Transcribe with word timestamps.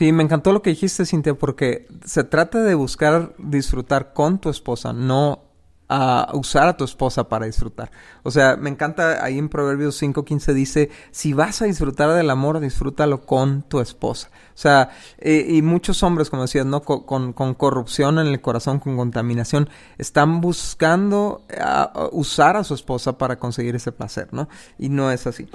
Sí, 0.00 0.12
me 0.12 0.22
encantó 0.22 0.54
lo 0.54 0.62
que 0.62 0.70
dijiste, 0.70 1.04
Cintia, 1.04 1.34
porque 1.34 1.86
se 2.06 2.24
trata 2.24 2.62
de 2.62 2.74
buscar 2.74 3.34
disfrutar 3.36 4.14
con 4.14 4.38
tu 4.38 4.48
esposa, 4.48 4.94
no 4.94 5.42
usar 6.32 6.68
a 6.68 6.76
tu 6.78 6.84
esposa 6.84 7.28
para 7.28 7.44
disfrutar. 7.44 7.90
O 8.22 8.30
sea, 8.30 8.56
me 8.56 8.70
encanta 8.70 9.22
ahí 9.22 9.36
en 9.36 9.50
Proverbios 9.50 10.02
5.15 10.02 10.54
dice, 10.54 10.90
si 11.10 11.34
vas 11.34 11.60
a 11.60 11.66
disfrutar 11.66 12.14
del 12.14 12.30
amor, 12.30 12.60
disfrútalo 12.60 13.26
con 13.26 13.60
tu 13.60 13.78
esposa. 13.78 14.30
O 14.54 14.58
sea, 14.58 14.88
eh, 15.18 15.44
y 15.50 15.60
muchos 15.60 16.02
hombres, 16.02 16.30
como 16.30 16.42
decías, 16.42 16.64
¿no? 16.64 16.80
Con, 16.80 17.34
con, 17.34 17.52
corrupción 17.52 18.18
en 18.18 18.28
el 18.28 18.40
corazón, 18.40 18.78
con 18.78 18.96
contaminación, 18.96 19.68
están 19.98 20.40
buscando 20.40 21.42
usar 22.12 22.56
a 22.56 22.64
su 22.64 22.72
esposa 22.72 23.18
para 23.18 23.38
conseguir 23.38 23.76
ese 23.76 23.92
placer, 23.92 24.28
¿no? 24.32 24.48
Y 24.78 24.88
no 24.88 25.10
es 25.10 25.26
así. 25.26 25.46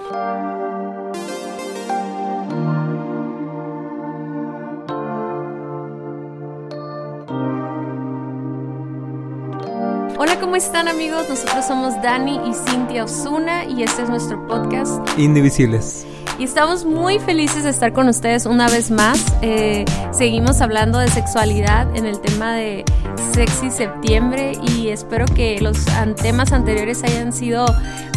¿Cómo 10.55 10.63
están 10.63 10.87
amigos? 10.87 11.27
Nosotros 11.27 11.65
somos 11.65 12.01
Dani 12.01 12.39
y 12.49 12.53
Cintia 12.53 13.03
Osuna 13.03 13.65
y 13.65 13.83
este 13.83 14.03
es 14.03 14.09
nuestro 14.09 14.47
podcast 14.47 15.01
Indivisibles. 15.19 16.07
Y 16.39 16.45
estamos 16.45 16.85
muy 16.85 17.19
felices 17.19 17.65
de 17.65 17.71
estar 17.71 17.91
con 17.91 18.07
ustedes 18.07 18.45
una 18.45 18.69
vez 18.69 18.89
más. 18.89 19.21
Eh, 19.41 19.83
seguimos 20.13 20.61
hablando 20.61 20.99
de 20.99 21.09
sexualidad 21.09 21.93
en 21.93 22.05
el 22.05 22.21
tema 22.21 22.53
de 22.53 22.85
Sexy 23.33 23.69
Septiembre 23.69 24.53
y 24.65 24.87
espero 24.87 25.25
que 25.25 25.59
los 25.59 25.77
temas 26.21 26.53
anteriores 26.53 27.03
hayan 27.03 27.33
sido 27.33 27.65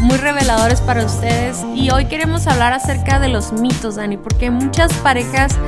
muy 0.00 0.16
reveladores 0.16 0.80
para 0.80 1.04
ustedes. 1.04 1.64
Y 1.74 1.90
hoy 1.90 2.04
queremos 2.04 2.46
hablar 2.46 2.72
acerca 2.72 3.18
de 3.18 3.30
los 3.30 3.52
mitos, 3.52 3.96
Dani, 3.96 4.16
porque 4.16 4.52
muchas 4.52 4.92
parejas... 4.98 5.58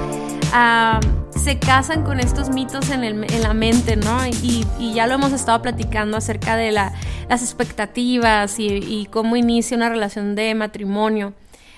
Se 1.30 1.58
casan 1.58 2.04
con 2.04 2.20
estos 2.20 2.50
mitos 2.50 2.90
en, 2.90 3.04
el, 3.04 3.24
en 3.32 3.42
la 3.42 3.54
mente, 3.54 3.96
¿no? 3.96 4.26
Y, 4.26 4.66
y, 4.78 4.92
ya 4.92 5.06
lo 5.06 5.14
hemos 5.14 5.32
estado 5.32 5.62
platicando 5.62 6.16
acerca 6.16 6.56
de 6.56 6.70
la, 6.70 6.92
las 7.28 7.42
expectativas 7.42 8.58
y 8.58 9.08
cómo 9.10 9.36
inicia 9.36 9.76
una 9.76 9.88
relación 9.88 10.34
de 10.34 10.54
matrimonio, 10.54 11.32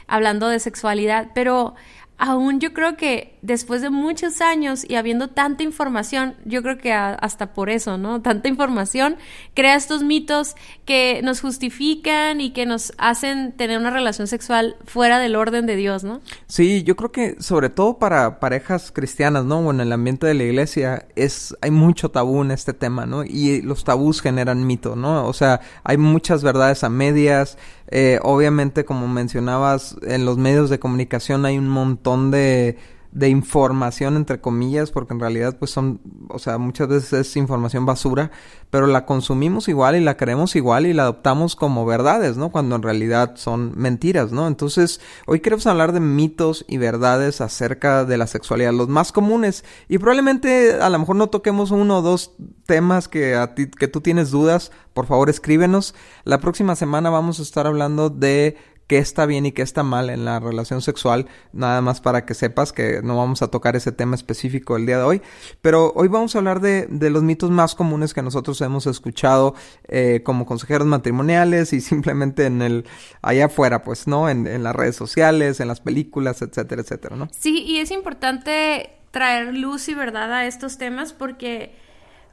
hablando 0.09 0.49
de 0.49 0.59
sexualidad, 0.59 1.29
pero 1.35 1.75
aún 2.19 2.61
yo 2.61 2.73
creo 2.73 2.97
que 2.97 3.32
después 3.43 3.83
de 3.83 3.91
muchos 3.91 4.41
años 4.41 4.87
y 4.89 4.95
habiendo 4.95 5.29
tanta 5.29 5.65
información, 5.65 6.37
yo 6.45 6.63
creo 6.63 6.79
que 6.79 6.93
hasta 6.93 7.53
por 7.53 7.71
eso, 7.71 7.99
¿no? 7.99 8.23
Tanta 8.23 8.49
información 8.49 9.17
crea 9.55 9.75
estos 9.75 10.05
mitos 10.05 10.55
que 10.85 11.21
nos 11.25 11.41
justifican 11.41 12.41
y 12.41 12.53
que 12.53 12.67
nos 12.67 12.93
hacen 12.99 13.53
tener 13.53 13.79
una 13.79 13.91
relación 13.91 14.29
sexual 14.29 14.77
fuera 14.85 15.19
del 15.19 15.35
orden 15.35 15.67
de 15.67 15.75
Dios, 15.75 16.05
¿no? 16.05 16.21
Sí, 16.47 16.85
yo 16.85 16.95
creo 16.95 17.11
que 17.11 17.37
sobre 17.41 17.69
todo 17.69 17.99
para 17.99 18.39
parejas 18.39 18.93
cristianas, 18.93 19.45
¿no? 19.45 19.59
O 19.59 19.73
en 19.73 19.81
el 19.81 19.93
ambiente 19.93 20.27
de 20.27 20.35
la 20.35 20.45
iglesia 20.45 21.07
es 21.17 21.57
hay 21.61 21.73
mucho 21.73 22.11
tabú 22.11 22.43
en 22.43 22.53
este 22.53 22.73
tema, 22.73 23.07
¿no? 23.07 23.25
Y 23.25 23.61
los 23.63 23.83
tabús 23.83 24.23
generan 24.23 24.65
mito, 24.65 24.95
¿no? 24.95 25.27
O 25.27 25.33
sea, 25.33 25.61
hay 25.83 25.97
muchas 25.97 26.45
verdades 26.45 26.85
a 26.85 26.89
medias, 26.89 27.59
eh, 27.89 28.21
obviamente, 28.23 28.85
como 28.85 29.09
mencionabas, 29.09 29.97
en 30.03 30.25
los 30.25 30.39
medios 30.39 30.71
de 30.71 30.79
comunicación 30.79 31.45
hay 31.45 31.59
un 31.59 31.69
montón 31.69 32.31
de 32.31 32.79
de 33.13 33.29
información 33.29 34.17
entre 34.17 34.41
comillas 34.41 34.91
porque 34.91 35.15
en 35.15 35.21
realidad 35.21 35.57
pues 35.59 35.71
son 35.71 36.01
o 36.29 36.39
sea 36.39 36.59
muchas 36.59 36.89
veces 36.89 37.13
es 37.13 37.37
información 37.37 37.87
basura 37.87 38.31
pero 38.71 38.87
la 38.87 39.07
consumimos 39.07 39.69
igual 39.69 39.97
y 39.97 40.01
la 40.01 40.17
creemos 40.17 40.57
igual 40.57 40.87
y 40.87 40.93
la 40.93 41.05
adoptamos 41.05 41.55
como 41.55 41.87
verdades 41.87 42.37
no 42.37 42.51
cuando 42.51 42.77
en 42.77 42.83
realidad 42.83 43.33
son 43.37 43.73
mentiras 43.77 44.33
no 44.33 44.47
entonces 44.47 45.01
hoy 45.27 45.41
queremos 45.41 45.67
hablar 45.67 45.93
de 45.93 46.01
mitos 46.01 46.65
y 46.69 46.79
verdades 46.79 47.41
acerca 47.41 48.05
de 48.05 48.17
la 48.17 48.27
sexualidad 48.27 48.73
los 48.73 48.89
más 48.89 49.13
comunes. 49.13 49.65
Y 49.89 49.99
probablemente 49.99 50.75
a 50.81 50.89
lo 50.89 50.99
mejor 50.99 51.17
no 51.17 51.29
toquemos 51.29 51.71
uno 51.71 51.99
o 51.99 52.03
dos 52.03 52.33
temas 52.67 53.09
que 53.09 53.35
a 53.35 53.55
ti 53.55 53.69
que 53.69 53.89
tú 53.89 54.01
tienes 54.01 54.31
dudas 54.31 54.71
por 54.93 55.07
favor 55.07 55.31
escríbenos. 55.31 55.95
La 56.25 56.39
próxima 56.39 56.77
semana 56.77 57.11
vamos 57.11 57.39
a 57.39 57.43
estar 57.43 57.67
hablando 57.67 58.11
de 58.11 58.57
qué 58.93 58.99
está 58.99 59.25
bien 59.25 59.47
y 59.47 59.53
qué 59.53 59.63
está 59.63 59.83
mal 59.83 60.11
en 60.11 60.27
la 60.27 60.39
relación 60.39 60.83
sexual, 60.83 61.27
nada 61.55 61.81
más 61.81 62.03
para 62.03 62.27
que 62.27 62.35
sepas 62.35 62.75
que 62.75 63.01
no 63.03 63.17
vamos 63.17 63.41
a 63.41 63.49
tocar 63.49 63.75
ese 63.75 63.91
tema 63.91 64.15
específico 64.15 64.77
el 64.77 64.85
día 64.85 64.99
de 64.99 65.05
hoy, 65.05 65.23
pero 65.63 65.95
hoy 65.97 66.09
vamos 66.09 66.35
a 66.35 66.39
hablar 66.41 66.61
de, 66.61 66.89
de 66.91 67.09
los 67.09 67.23
mitos 67.23 67.49
más 67.49 67.75
comunes 67.75 68.13
que 68.13 68.21
nosotros 68.21 68.61
hemos 68.61 68.87
escuchado 68.87 69.55
eh, 69.89 70.21
como 70.23 70.45
consejeros 70.45 70.87
matrimoniales 70.87 71.73
y 71.73 71.81
simplemente 71.93 72.45
en 72.45 72.61
el, 72.61 72.85
allá 73.23 73.47
afuera, 73.47 73.83
pues, 73.83 74.07
¿no? 74.07 74.29
En, 74.29 74.47
en 74.47 74.63
las 74.63 74.77
redes 74.77 74.95
sociales, 74.95 75.61
en 75.61 75.69
las 75.69 75.81
películas, 75.81 76.43
etcétera, 76.43 76.83
etcétera, 76.83 77.17
¿no? 77.17 77.29
Sí, 77.31 77.63
y 77.63 77.79
es 77.79 77.91
importante 77.93 78.91
traer 79.11 79.55
luz 79.55 79.89
y 79.89 79.95
verdad 79.95 80.31
a 80.35 80.45
estos 80.45 80.77
temas 80.77 81.15
porque, 81.15 81.75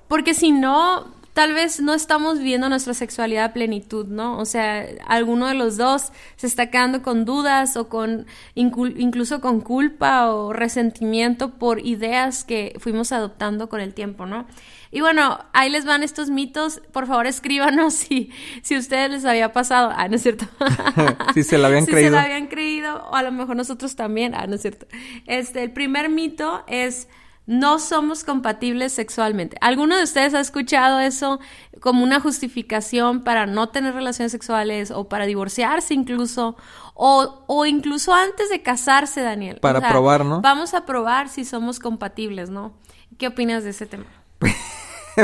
porque 0.10 0.34
si 0.34 0.52
no, 0.52 1.19
tal 1.40 1.54
vez 1.54 1.80
no 1.80 1.94
estamos 1.94 2.40
viendo 2.40 2.68
nuestra 2.68 2.94
sexualidad 2.94 3.46
a 3.46 3.54
plenitud, 3.54 4.08
¿no? 4.08 4.38
O 4.40 4.44
sea, 4.44 4.86
alguno 5.08 5.48
de 5.48 5.54
los 5.54 5.78
dos 5.78 6.12
se 6.36 6.48
está 6.48 6.70
quedando 6.70 7.02
con 7.02 7.24
dudas 7.24 7.78
o 7.78 7.88
con 7.88 8.28
incluso 8.56 9.40
con 9.40 9.62
culpa 9.62 10.34
o 10.34 10.52
resentimiento 10.52 11.52
por 11.52 11.80
ideas 11.80 12.44
que 12.44 12.76
fuimos 12.80 13.14
adoptando 13.14 13.70
con 13.70 13.80
el 13.80 13.94
tiempo, 13.94 14.26
¿no? 14.26 14.48
Y 14.92 15.00
bueno, 15.00 15.40
ahí 15.54 15.70
les 15.70 15.86
van 15.86 16.04
estos 16.04 16.30
mitos. 16.30 16.82
Por 16.92 17.08
favor, 17.08 17.26
escríbanos 17.26 17.94
si, 17.94 18.32
si 18.62 18.76
ustedes 18.76 19.10
les 19.10 19.24
había 19.24 19.54
pasado. 19.54 19.94
Ah, 19.96 20.10
no 20.10 20.18
es 20.18 20.24
cierto. 20.24 20.46
si 21.34 21.44
se 21.44 21.58
la 21.58 21.70
habían 21.70 21.86
creído. 21.86 22.00
Si 22.10 22.16
se 22.16 22.22
la 22.22 22.24
habían 22.24 22.48
creído, 22.48 23.08
o 23.12 23.16
a 23.16 23.24
lo 23.24 23.32
mejor 23.32 23.56
nosotros 23.56 23.96
también. 23.96 24.36
Ah, 24.36 24.46
no 24.46 24.56
es 24.56 24.62
cierto. 24.62 24.88
Este, 25.26 25.64
el 25.64 25.72
primer 25.72 26.10
mito 26.10 26.66
es 26.68 27.08
no 27.50 27.80
somos 27.80 28.24
compatibles 28.24 28.94
sexualmente. 28.94 29.58
¿Alguno 29.60 29.98
de 29.98 30.04
ustedes 30.04 30.36
ha 30.36 30.40
escuchado 30.40 31.00
eso 31.00 31.40
como 31.82 32.04
una 32.04 32.20
justificación 32.20 33.24
para 33.24 33.48
no 33.48 33.70
tener 33.70 33.96
relaciones 33.96 34.32
sexuales 34.32 34.92
o 34.92 35.10
para 35.10 35.26
divorciarse 35.26 35.96
incluso? 35.96 36.58
O, 36.94 37.46
o 37.48 37.66
incluso 37.66 38.14
antes 38.14 38.52
de 38.52 38.62
casarse, 38.62 39.22
Daniel. 39.22 39.58
Para 39.62 39.90
probar, 39.90 40.24
¿no? 40.26 40.42
Vamos 40.42 40.76
a 40.76 40.86
probar 40.86 41.28
si 41.28 41.44
somos 41.44 41.80
compatibles, 41.80 42.52
¿no? 42.52 42.74
¿Qué 43.18 43.26
opinas 43.26 43.64
de 43.64 43.72
ese 43.72 43.88
tema? 43.88 44.06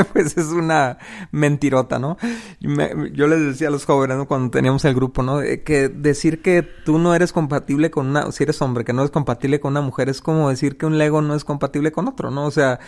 pues 0.12 0.36
es 0.36 0.46
una 0.46 0.98
mentirota, 1.30 1.98
¿no? 1.98 2.16
yo 3.12 3.26
les 3.26 3.40
decía 3.40 3.68
a 3.68 3.70
los 3.70 3.84
jóvenes 3.84 4.18
cuando 4.26 4.50
teníamos 4.50 4.84
el 4.84 4.94
grupo, 4.94 5.22
¿no? 5.22 5.40
Que 5.40 5.88
decir 5.88 6.42
que 6.42 6.62
tú 6.62 6.98
no 6.98 7.14
eres 7.14 7.32
compatible 7.32 7.90
con 7.90 8.08
una, 8.08 8.30
si 8.32 8.44
eres 8.44 8.60
hombre, 8.62 8.84
que 8.84 8.92
no 8.92 9.04
es 9.04 9.10
compatible 9.10 9.60
con 9.60 9.72
una 9.72 9.80
mujer, 9.80 10.08
es 10.08 10.20
como 10.20 10.50
decir 10.50 10.76
que 10.76 10.86
un 10.86 10.98
Lego 10.98 11.22
no 11.22 11.34
es 11.34 11.44
compatible 11.44 11.92
con 11.92 12.08
otro, 12.08 12.30
¿no? 12.30 12.46
O 12.46 12.50
sea, 12.50 12.80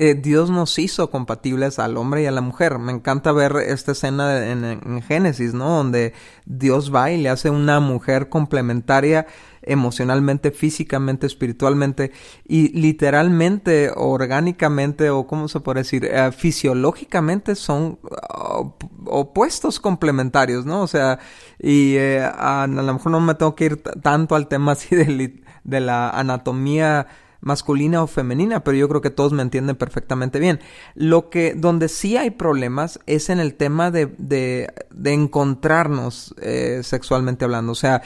eh, 0.00 0.14
Dios 0.14 0.48
nos 0.48 0.78
hizo 0.78 1.10
compatibles 1.10 1.80
al 1.80 1.96
hombre 1.96 2.22
y 2.22 2.26
a 2.26 2.30
la 2.30 2.40
mujer. 2.40 2.78
Me 2.78 2.92
encanta 2.92 3.32
ver 3.32 3.56
esta 3.56 3.92
escena 3.92 4.46
en, 4.48 5.02
Génesis, 5.02 5.54
¿no? 5.54 5.68
Donde 5.70 6.14
Dios 6.46 6.94
va 6.94 7.10
y 7.10 7.20
le 7.20 7.28
hace 7.28 7.50
una 7.50 7.80
mujer 7.80 8.28
complementaria 8.28 9.26
emocionalmente, 9.60 10.52
físicamente, 10.52 11.26
espiritualmente 11.26 12.12
y 12.46 12.68
literalmente, 12.78 13.90
orgánicamente 13.94 15.10
o 15.10 15.26
cómo 15.26 15.48
se 15.48 15.58
puede 15.58 15.80
decir, 15.80 16.04
eh, 16.04 16.30
fisiológicamente 16.30 17.56
son 17.56 17.98
uh, 18.02 18.70
opuestos 19.06 19.80
complementarios, 19.80 20.64
¿no? 20.64 20.82
O 20.82 20.86
sea, 20.86 21.18
y 21.58 21.96
eh, 21.96 22.20
a, 22.22 22.62
a, 22.62 22.66
lo 22.68 22.94
mejor 22.94 23.10
no 23.10 23.20
me 23.20 23.34
tengo 23.34 23.56
que 23.56 23.64
ir 23.64 23.82
tanto 23.82 24.36
al 24.36 24.46
tema 24.46 24.72
así 24.72 24.94
de, 24.96 25.42
de 25.64 25.80
la 25.80 26.10
anatomía 26.10 27.08
masculina 27.40 28.02
o 28.02 28.06
femenina, 28.06 28.64
pero 28.64 28.76
yo 28.76 28.88
creo 28.88 29.00
que 29.00 29.10
todos 29.10 29.32
me 29.32 29.42
entienden 29.42 29.76
perfectamente 29.76 30.38
bien. 30.38 30.60
Lo 30.94 31.30
que, 31.30 31.54
donde 31.54 31.88
sí 31.88 32.16
hay 32.16 32.30
problemas 32.30 33.00
es 33.06 33.30
en 33.30 33.40
el 33.40 33.54
tema 33.54 33.90
de, 33.90 34.06
de, 34.18 34.72
de 34.90 35.12
encontrarnos 35.12 36.34
eh, 36.40 36.80
sexualmente 36.82 37.44
hablando, 37.44 37.72
o 37.72 37.76
sea, 37.76 38.02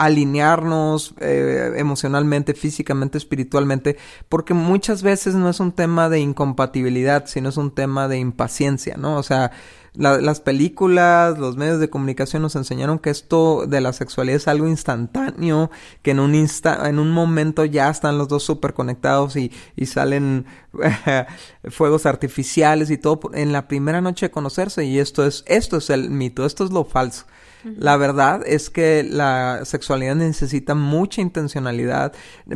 alinearnos 0.00 1.14
eh, 1.20 1.74
emocionalmente, 1.76 2.54
físicamente, 2.54 3.18
espiritualmente, 3.18 3.98
porque 4.30 4.54
muchas 4.54 5.02
veces 5.02 5.34
no 5.34 5.50
es 5.50 5.60
un 5.60 5.72
tema 5.72 6.08
de 6.08 6.20
incompatibilidad, 6.20 7.26
sino 7.26 7.50
es 7.50 7.58
un 7.58 7.70
tema 7.70 8.08
de 8.08 8.18
impaciencia, 8.18 8.96
¿no? 8.96 9.18
O 9.18 9.22
sea, 9.22 9.52
las 9.92 10.40
películas, 10.40 11.38
los 11.38 11.58
medios 11.58 11.80
de 11.80 11.90
comunicación 11.90 12.40
nos 12.40 12.56
enseñaron 12.56 12.98
que 12.98 13.10
esto 13.10 13.66
de 13.66 13.82
la 13.82 13.92
sexualidad 13.92 14.36
es 14.36 14.48
algo 14.48 14.66
instantáneo, 14.68 15.70
que 16.00 16.12
en 16.12 16.20
un 16.20 16.34
insta 16.34 16.88
en 16.88 16.98
un 16.98 17.10
momento 17.10 17.66
ya 17.66 17.90
están 17.90 18.16
los 18.16 18.28
dos 18.28 18.42
súper 18.42 18.72
conectados 18.72 19.36
y, 19.36 19.52
y 19.76 19.84
salen 19.84 20.46
fuegos 21.68 22.06
artificiales 22.06 22.90
y 22.90 22.96
todo 22.96 23.20
en 23.34 23.52
la 23.52 23.68
primera 23.68 24.00
noche 24.00 24.26
de 24.26 24.30
conocerse 24.30 24.86
y 24.86 24.98
esto 24.98 25.26
es, 25.26 25.44
esto 25.46 25.76
es 25.76 25.90
el 25.90 26.08
mito, 26.08 26.46
esto 26.46 26.64
es 26.64 26.70
lo 26.70 26.86
falso. 26.86 27.26
La 27.64 27.96
verdad 27.96 28.42
es 28.46 28.70
que 28.70 29.02
la 29.02 29.64
sexualidad 29.64 30.16
necesita 30.16 30.74
mucha 30.74 31.20
intencionalidad. 31.20 32.12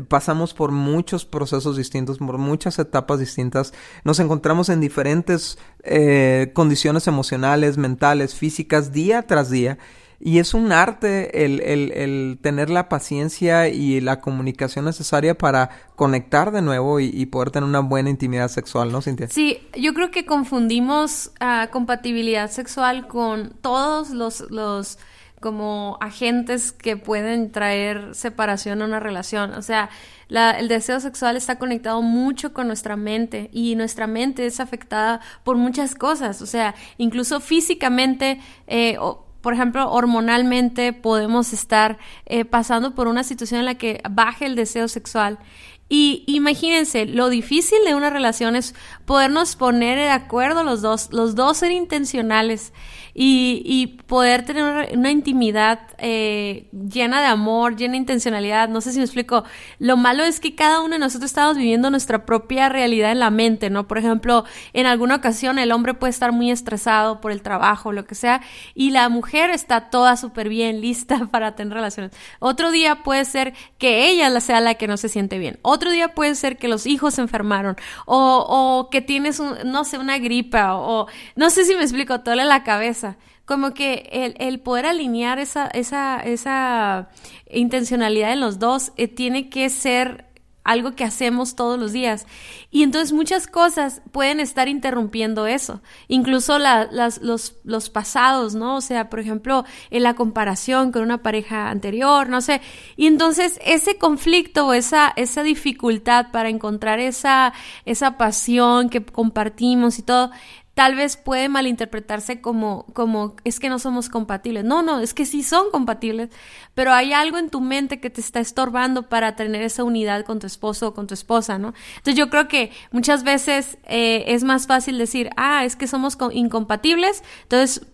Pasamos 0.08 0.54
por 0.54 0.70
muchos 0.70 1.24
procesos 1.24 1.76
distintos, 1.76 2.18
por 2.18 2.38
muchas 2.38 2.78
etapas 2.78 3.18
distintas. 3.18 3.74
Nos 4.04 4.18
encontramos 4.20 4.68
en 4.68 4.80
diferentes 4.80 5.58
eh, 5.82 6.50
condiciones 6.54 7.06
emocionales, 7.06 7.76
mentales, 7.76 8.34
físicas, 8.34 8.92
día 8.92 9.22
tras 9.22 9.50
día. 9.50 9.78
Y 10.26 10.38
es 10.38 10.54
un 10.54 10.72
arte 10.72 11.44
el, 11.44 11.60
el, 11.60 11.92
el 11.92 12.38
tener 12.40 12.70
la 12.70 12.88
paciencia 12.88 13.68
y 13.68 14.00
la 14.00 14.22
comunicación 14.22 14.86
necesaria 14.86 15.36
para 15.36 15.68
conectar 15.96 16.50
de 16.50 16.62
nuevo 16.62 16.98
y, 16.98 17.26
poder 17.26 17.50
tener 17.50 17.68
una 17.68 17.80
buena 17.80 18.08
intimidad 18.08 18.48
sexual, 18.48 18.90
¿no, 18.90 19.02
Cintia? 19.02 19.28
Sí, 19.28 19.58
yo 19.78 19.92
creo 19.92 20.10
que 20.10 20.24
confundimos 20.24 21.30
uh, 21.42 21.70
compatibilidad 21.70 22.50
sexual 22.50 23.06
con 23.06 23.50
todos 23.60 24.08
los, 24.08 24.50
los 24.50 24.98
como 25.40 25.98
agentes 26.00 26.72
que 26.72 26.96
pueden 26.96 27.52
traer 27.52 28.14
separación 28.14 28.80
a 28.80 28.86
una 28.86 29.00
relación. 29.00 29.52
O 29.52 29.60
sea, 29.60 29.90
el 30.30 30.68
deseo 30.68 31.00
sexual 31.00 31.36
está 31.36 31.58
conectado 31.58 32.00
mucho 32.00 32.54
con 32.54 32.66
nuestra 32.66 32.96
mente 32.96 33.50
y 33.52 33.74
nuestra 33.74 34.06
mente 34.06 34.46
es 34.46 34.58
afectada 34.58 35.20
por 35.44 35.58
muchas 35.58 35.94
cosas. 35.94 36.40
O 36.40 36.46
sea, 36.46 36.74
incluso 36.96 37.40
físicamente, 37.40 38.40
eh, 38.66 38.96
por 39.44 39.52
ejemplo, 39.52 39.90
hormonalmente 39.90 40.94
podemos 40.94 41.52
estar 41.52 41.98
eh, 42.24 42.46
pasando 42.46 42.94
por 42.94 43.08
una 43.08 43.22
situación 43.22 43.60
en 43.60 43.66
la 43.66 43.74
que 43.74 44.00
baje 44.10 44.46
el 44.46 44.56
deseo 44.56 44.88
sexual. 44.88 45.38
Y 45.86 46.24
imagínense, 46.26 47.04
lo 47.04 47.28
difícil 47.28 47.76
de 47.84 47.94
una 47.94 48.08
relación 48.08 48.56
es 48.56 48.74
podernos 49.04 49.54
poner 49.54 49.98
de 49.98 50.08
acuerdo 50.08 50.64
los 50.64 50.80
dos, 50.80 51.10
los 51.12 51.34
dos 51.34 51.58
ser 51.58 51.72
intencionales 51.72 52.72
y, 53.14 53.62
y 53.64 53.86
poder 53.86 54.44
tener 54.44 54.92
una, 54.96 55.10
intimidad 55.10 55.80
eh, 55.98 56.68
llena 56.72 57.20
de 57.20 57.28
amor, 57.28 57.76
llena 57.76 57.92
de 57.92 57.98
intencionalidad. 57.98 58.68
No 58.68 58.80
sé 58.80 58.92
si 58.92 58.98
me 58.98 59.04
explico. 59.04 59.44
Lo 59.78 59.96
malo 59.96 60.24
es 60.24 60.40
que 60.40 60.54
cada 60.54 60.80
uno 60.80 60.94
de 60.94 60.98
nosotros 60.98 61.30
estamos 61.30 61.56
viviendo 61.56 61.90
nuestra 61.90 62.26
propia 62.26 62.68
realidad 62.68 63.12
en 63.12 63.20
la 63.20 63.30
mente, 63.30 63.70
¿no? 63.70 63.86
Por 63.86 63.98
ejemplo, 63.98 64.44
en 64.72 64.86
alguna 64.86 65.16
ocasión 65.16 65.58
el 65.58 65.72
hombre 65.72 65.94
puede 65.94 66.10
estar 66.10 66.32
muy 66.32 66.50
estresado 66.50 67.20
por 67.20 67.30
el 67.30 67.42
trabajo, 67.42 67.92
lo 67.92 68.04
que 68.04 68.16
sea, 68.16 68.42
y 68.74 68.90
la 68.90 69.08
mujer 69.08 69.50
está 69.50 69.90
toda 69.90 70.16
súper 70.16 70.48
bien, 70.48 70.80
lista 70.84 71.28
para 71.30 71.54
tener 71.54 71.74
relaciones. 71.74 72.12
Otro 72.40 72.70
día 72.72 73.02
puede 73.04 73.24
ser 73.24 73.54
que 73.78 74.08
ella 74.08 74.40
sea 74.40 74.60
la 74.60 74.74
que 74.74 74.88
no 74.88 74.96
se 74.96 75.08
siente 75.08 75.38
bien. 75.38 75.58
Otro 75.62 75.90
día 75.90 76.14
puede 76.14 76.34
ser 76.34 76.56
que 76.56 76.68
los 76.68 76.86
hijos 76.86 77.14
se 77.14 77.20
enfermaron 77.20 77.76
o, 78.06 78.44
o 78.48 78.90
que 78.90 79.00
tienes, 79.00 79.38
un, 79.38 79.54
no 79.66 79.84
sé, 79.84 79.98
una 79.98 80.18
gripa 80.18 80.74
o, 80.74 81.06
no 81.36 81.50
sé 81.50 81.64
si 81.64 81.74
me 81.74 81.82
explico, 81.82 82.20
en 82.24 82.48
la 82.48 82.64
cabeza. 82.64 83.03
Como 83.44 83.74
que 83.74 84.08
el, 84.12 84.34
el 84.38 84.60
poder 84.60 84.86
alinear 84.86 85.38
esa, 85.38 85.66
esa, 85.68 86.20
esa 86.20 87.10
intencionalidad 87.50 88.32
en 88.32 88.40
los 88.40 88.58
dos 88.58 88.92
eh, 88.96 89.08
tiene 89.08 89.50
que 89.50 89.68
ser 89.68 90.34
algo 90.64 90.92
que 90.96 91.04
hacemos 91.04 91.54
todos 91.54 91.78
los 91.78 91.92
días. 91.92 92.26
Y 92.70 92.82
entonces 92.82 93.12
muchas 93.12 93.46
cosas 93.46 94.00
pueden 94.10 94.40
estar 94.40 94.66
interrumpiendo 94.66 95.46
eso, 95.46 95.82
incluso 96.08 96.58
las, 96.58 97.20
los, 97.20 97.54
los 97.64 97.90
pasados, 97.90 98.54
¿no? 98.54 98.76
O 98.76 98.80
sea, 98.80 99.10
por 99.10 99.20
ejemplo, 99.20 99.64
en 99.90 100.02
la 100.02 100.14
comparación 100.14 100.90
con 100.90 101.02
una 101.02 101.22
pareja 101.22 101.68
anterior, 101.68 102.28
no 102.28 102.40
sé. 102.40 102.62
Y 102.96 103.06
entonces 103.06 103.60
ese 103.64 103.98
conflicto 103.98 104.66
o 104.66 104.72
esa, 104.72 105.12
esa 105.16 105.42
dificultad 105.42 106.30
para 106.32 106.48
encontrar 106.48 106.98
esa, 106.98 107.52
esa 107.84 108.16
pasión 108.16 108.88
que 108.88 109.04
compartimos 109.04 109.98
y 109.98 110.02
todo, 110.02 110.30
tal 110.74 110.96
vez 110.96 111.16
puede 111.16 111.48
malinterpretarse 111.48 112.40
como, 112.40 112.84
como 112.92 113.36
es 113.44 113.60
que 113.60 113.68
no 113.68 113.78
somos 113.78 114.08
compatibles. 114.08 114.64
No, 114.64 114.82
no, 114.82 114.98
es 114.98 115.14
que 115.14 115.24
sí 115.24 115.42
son 115.42 115.70
compatibles, 115.70 116.30
pero 116.74 116.92
hay 116.92 117.12
algo 117.12 117.38
en 117.38 117.48
tu 117.48 117.60
mente 117.60 118.00
que 118.00 118.10
te 118.10 118.20
está 118.20 118.40
estorbando 118.40 119.08
para 119.08 119.36
tener 119.36 119.62
esa 119.62 119.84
unidad 119.84 120.24
con 120.24 120.40
tu 120.40 120.46
esposo 120.46 120.88
o 120.88 120.94
con 120.94 121.06
tu 121.06 121.14
esposa, 121.14 121.58
¿no? 121.58 121.74
Entonces 121.96 122.16
yo 122.16 122.28
creo 122.28 122.48
que 122.48 122.72
muchas 122.90 123.22
veces 123.22 123.78
eh, 123.84 124.24
es 124.26 124.42
más 124.42 124.66
fácil 124.66 124.98
decir, 124.98 125.30
ah, 125.36 125.64
es 125.64 125.76
que 125.76 125.86
somos 125.86 126.18
incompatibles, 126.32 127.22
entonces 127.42 127.86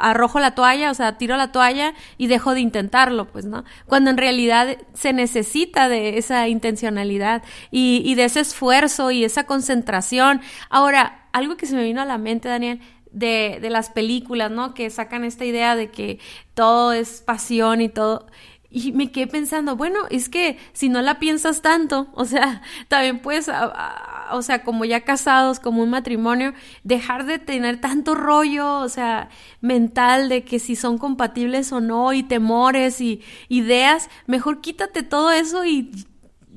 arrojo 0.00 0.40
la 0.40 0.54
toalla, 0.54 0.90
o 0.90 0.94
sea, 0.94 1.18
tiro 1.18 1.36
la 1.36 1.52
toalla 1.52 1.94
y 2.18 2.26
dejo 2.26 2.54
de 2.54 2.60
intentarlo, 2.60 3.26
pues, 3.26 3.44
¿no? 3.44 3.64
Cuando 3.86 4.10
en 4.10 4.16
realidad 4.16 4.76
se 4.94 5.12
necesita 5.12 5.88
de 5.88 6.18
esa 6.18 6.48
intencionalidad 6.48 7.42
y, 7.70 8.02
y 8.04 8.14
de 8.14 8.24
ese 8.24 8.40
esfuerzo 8.40 9.10
y 9.10 9.24
esa 9.24 9.44
concentración. 9.44 10.40
Ahora, 10.68 11.28
algo 11.32 11.56
que 11.56 11.66
se 11.66 11.76
me 11.76 11.84
vino 11.84 12.00
a 12.00 12.04
la 12.04 12.18
mente, 12.18 12.48
Daniel, 12.48 12.80
de, 13.12 13.58
de 13.60 13.70
las 13.70 13.90
películas, 13.90 14.50
¿no? 14.50 14.74
Que 14.74 14.90
sacan 14.90 15.24
esta 15.24 15.44
idea 15.44 15.76
de 15.76 15.90
que 15.90 16.18
todo 16.54 16.92
es 16.92 17.22
pasión 17.22 17.80
y 17.80 17.88
todo. 17.88 18.26
Y 18.70 18.92
me 18.92 19.10
quedé 19.10 19.26
pensando, 19.26 19.74
bueno, 19.76 19.98
es 20.10 20.28
que 20.28 20.56
si 20.72 20.88
no 20.88 21.02
la 21.02 21.18
piensas 21.18 21.60
tanto, 21.60 22.08
o 22.14 22.24
sea, 22.24 22.62
también 22.88 23.20
puedes, 23.20 23.50
o 24.30 24.42
sea, 24.42 24.62
como 24.62 24.84
ya 24.84 25.00
casados, 25.00 25.58
como 25.58 25.82
un 25.82 25.90
matrimonio, 25.90 26.54
dejar 26.84 27.26
de 27.26 27.38
tener 27.38 27.80
tanto 27.80 28.14
rollo, 28.14 28.78
o 28.78 28.88
sea, 28.88 29.28
mental 29.60 30.28
de 30.28 30.44
que 30.44 30.58
si 30.58 30.76
son 30.76 30.98
compatibles 30.98 31.72
o 31.72 31.80
no, 31.80 32.12
y 32.12 32.22
temores 32.22 33.00
y 33.00 33.22
ideas, 33.48 34.08
mejor 34.26 34.60
quítate 34.60 35.02
todo 35.02 35.32
eso 35.32 35.64
y 35.64 35.90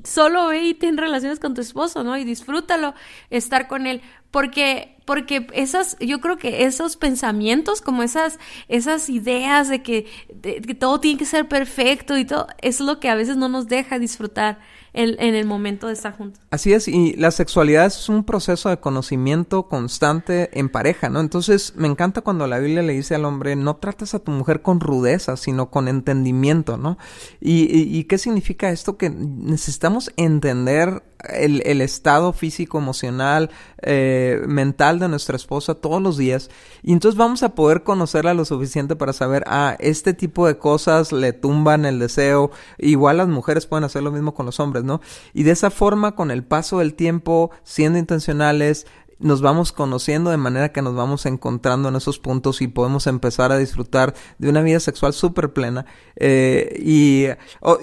solo 0.04 0.48
ve 0.48 0.64
y 0.64 0.74
ten 0.74 0.96
relaciones 0.96 1.40
con 1.40 1.54
tu 1.54 1.60
esposo, 1.60 2.04
¿no? 2.04 2.16
Y 2.16 2.24
disfrútalo, 2.24 2.94
estar 3.30 3.66
con 3.66 3.86
él 3.86 4.02
porque 4.30 4.96
porque 5.04 5.46
esas 5.52 5.96
yo 6.00 6.20
creo 6.20 6.38
que 6.38 6.64
esos 6.64 6.96
pensamientos 6.96 7.80
como 7.80 8.02
esas 8.02 8.38
esas 8.68 9.08
ideas 9.08 9.68
de 9.68 9.82
que, 9.82 10.06
de 10.34 10.60
que 10.60 10.74
todo 10.74 10.98
tiene 10.98 11.18
que 11.18 11.26
ser 11.26 11.46
perfecto 11.46 12.16
y 12.16 12.24
todo 12.24 12.48
es 12.60 12.80
lo 12.80 13.00
que 13.00 13.08
a 13.08 13.14
veces 13.14 13.36
no 13.36 13.48
nos 13.48 13.68
deja 13.68 13.98
disfrutar 13.98 14.58
en, 14.94 15.34
el 15.34 15.46
momento 15.46 15.88
de 15.88 15.92
estar 15.92 16.16
juntos. 16.16 16.40
Así 16.50 16.72
es, 16.72 16.88
y 16.88 17.14
la 17.14 17.30
sexualidad 17.30 17.86
es 17.86 18.08
un 18.08 18.24
proceso 18.24 18.68
de 18.70 18.78
conocimiento 18.78 19.68
constante 19.68 20.50
en 20.58 20.68
pareja, 20.68 21.10
¿no? 21.10 21.20
Entonces 21.20 21.74
me 21.76 21.88
encanta 21.88 22.20
cuando 22.22 22.46
la 22.46 22.58
Biblia 22.58 22.82
le 22.82 22.94
dice 22.94 23.14
al 23.14 23.24
hombre, 23.24 23.56
no 23.56 23.76
trates 23.76 24.14
a 24.14 24.20
tu 24.20 24.30
mujer 24.30 24.62
con 24.62 24.80
rudeza, 24.80 25.36
sino 25.36 25.70
con 25.70 25.88
entendimiento, 25.88 26.76
¿no? 26.76 26.96
¿Y, 27.40 27.64
y, 27.64 28.04
qué 28.04 28.18
significa 28.18 28.70
esto? 28.70 28.96
Que 28.96 29.10
necesitamos 29.10 30.12
entender 30.16 31.02
el, 31.30 31.62
el, 31.64 31.80
estado 31.80 32.32
físico, 32.32 32.78
emocional, 32.78 33.50
eh, 33.82 34.42
mental 34.46 34.98
de 34.98 35.08
nuestra 35.08 35.36
esposa 35.36 35.74
todos 35.74 36.00
los 36.00 36.16
días. 36.16 36.50
Y 36.82 36.92
entonces 36.92 37.18
vamos 37.18 37.42
a 37.42 37.54
poder 37.54 37.82
conocerla 37.82 38.34
lo 38.34 38.44
suficiente 38.44 38.96
para 38.96 39.12
saber, 39.12 39.44
ah, 39.46 39.76
este 39.78 40.14
tipo 40.14 40.46
de 40.46 40.58
cosas 40.58 41.12
le 41.12 41.32
tumban 41.32 41.84
el 41.84 41.98
deseo. 41.98 42.50
Igual 42.78 43.18
las 43.18 43.28
mujeres 43.28 43.66
pueden 43.66 43.84
hacer 43.84 44.02
lo 44.02 44.12
mismo 44.12 44.34
con 44.34 44.46
los 44.46 44.60
hombres. 44.60 44.84
¿no? 44.84 45.00
Y 45.32 45.42
de 45.42 45.52
esa 45.52 45.70
forma, 45.70 46.14
con 46.14 46.30
el 46.30 46.44
paso 46.44 46.78
del 46.78 46.94
tiempo, 46.94 47.50
siendo 47.62 47.98
intencionales, 47.98 48.86
nos 49.18 49.40
vamos 49.40 49.72
conociendo 49.72 50.30
de 50.30 50.36
manera 50.36 50.72
que 50.72 50.82
nos 50.82 50.94
vamos 50.94 51.26
encontrando 51.26 51.88
en 51.88 51.96
esos 51.96 52.18
puntos 52.18 52.60
y 52.62 52.68
podemos 52.68 53.06
empezar 53.06 53.52
a 53.52 53.58
disfrutar 53.58 54.14
de 54.38 54.48
una 54.48 54.62
vida 54.62 54.80
sexual 54.80 55.12
súper 55.12 55.52
plena. 55.52 55.86
Eh, 56.16 56.76
y 56.80 57.26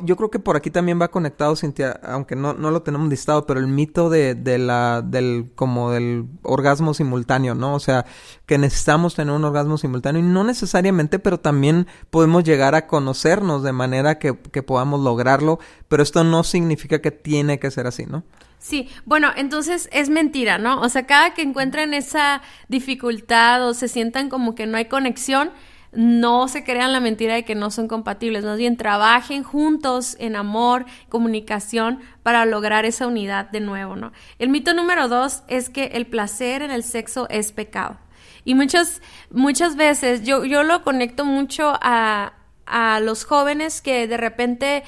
yo 0.04 0.16
creo 0.18 0.30
que 0.30 0.40
por 0.40 0.56
aquí 0.56 0.72
también 0.72 1.02
va 1.02 1.10
conectado, 1.10 1.56
Cintia, 1.56 2.00
aunque 2.04 2.36
no, 2.36 2.54
no 2.54 2.72
lo 2.72 2.82
tenemos 2.82 3.10
listado, 3.10 3.46
pero 3.46 3.60
el 3.60 3.68
mito 3.68 4.10
de, 4.10 4.36
de 4.36 4.58
la, 4.58 5.02
del, 5.02 5.52
como 5.56 5.92
del 5.92 6.26
orgasmo 6.44 6.94
simultáneo, 6.94 7.56
¿no? 7.56 7.76
O 7.76 7.80
sea, 7.80 8.06
que 8.46 8.58
necesitamos 8.58 9.16
tener 9.16 9.34
un 9.34 9.44
orgasmo 9.44 9.78
simultáneo 9.78 10.22
y 10.22 10.26
no 10.26 10.44
necesariamente, 10.44 11.20
pero 11.20 11.40
también 11.40 11.88
podemos 12.10 12.44
llegar 12.44 12.76
a 12.76 12.88
conocernos 12.88 13.64
de 13.64 13.72
manera 13.72 14.20
que, 14.20 14.38
que 14.38 14.64
podamos 14.64 15.02
lograrlo, 15.02 15.60
pero 15.88 16.04
esto 16.04 16.24
no 16.24 16.44
significa 16.44 17.02
que 17.02 17.12
tiene 17.12 17.60
que 17.60 17.72
ser 17.72 17.88
así, 17.88 18.06
¿no? 18.06 18.24
Sí, 18.62 18.90
bueno, 19.06 19.32
entonces 19.36 19.90
es 19.92 20.10
mentira, 20.10 20.60
¿no? 20.60 20.82
O 20.82 20.88
sea, 20.88 21.08
cada 21.08 21.34
que 21.34 21.42
encuentren 21.42 21.96
esa 21.96 22.44
dificultad 22.68 23.68
o 23.68 23.74
se 23.74 23.88
sientan 23.88 24.30
como 24.30 24.54
que 24.54 24.68
no 24.68 24.78
hay 24.78 24.86
conexión, 24.86 25.50
no 25.94 26.48
se 26.48 26.64
crean 26.64 26.94
la 26.94 27.00
mentira 27.00 27.34
de 27.34 27.44
que 27.44 27.56
no 27.56 27.72
son 27.72 27.88
compatibles, 27.88 28.46
más 28.46 28.60
bien 28.60 28.78
trabajen 28.78 29.42
juntos 29.42 30.16
en 30.20 30.36
amor, 30.36 30.86
comunicación 31.10 32.02
para 32.22 32.46
lograr 32.46 32.86
esa 32.86 33.08
unidad 33.08 33.50
de 33.50 33.62
nuevo, 33.62 33.96
¿no? 33.96 34.12
El 34.38 34.50
mito 34.50 34.76
número 34.76 35.08
dos 35.08 35.42
es 35.48 35.72
que 35.72 35.86
el 35.94 36.06
placer 36.06 36.62
en 36.62 36.70
el 36.70 36.84
sexo 36.84 37.28
es 37.30 37.52
pecado. 37.52 37.98
Y 38.46 38.54
muchas, 38.54 39.02
muchas 39.32 39.76
veces 39.76 40.22
yo, 40.22 40.46
yo 40.46 40.62
lo 40.62 40.84
conecto 40.84 41.26
mucho 41.26 41.74
a, 41.82 42.34
a 42.68 43.00
los 43.00 43.26
jóvenes 43.26 43.82
que 43.82 44.08
de 44.08 44.18
repente 44.18 44.84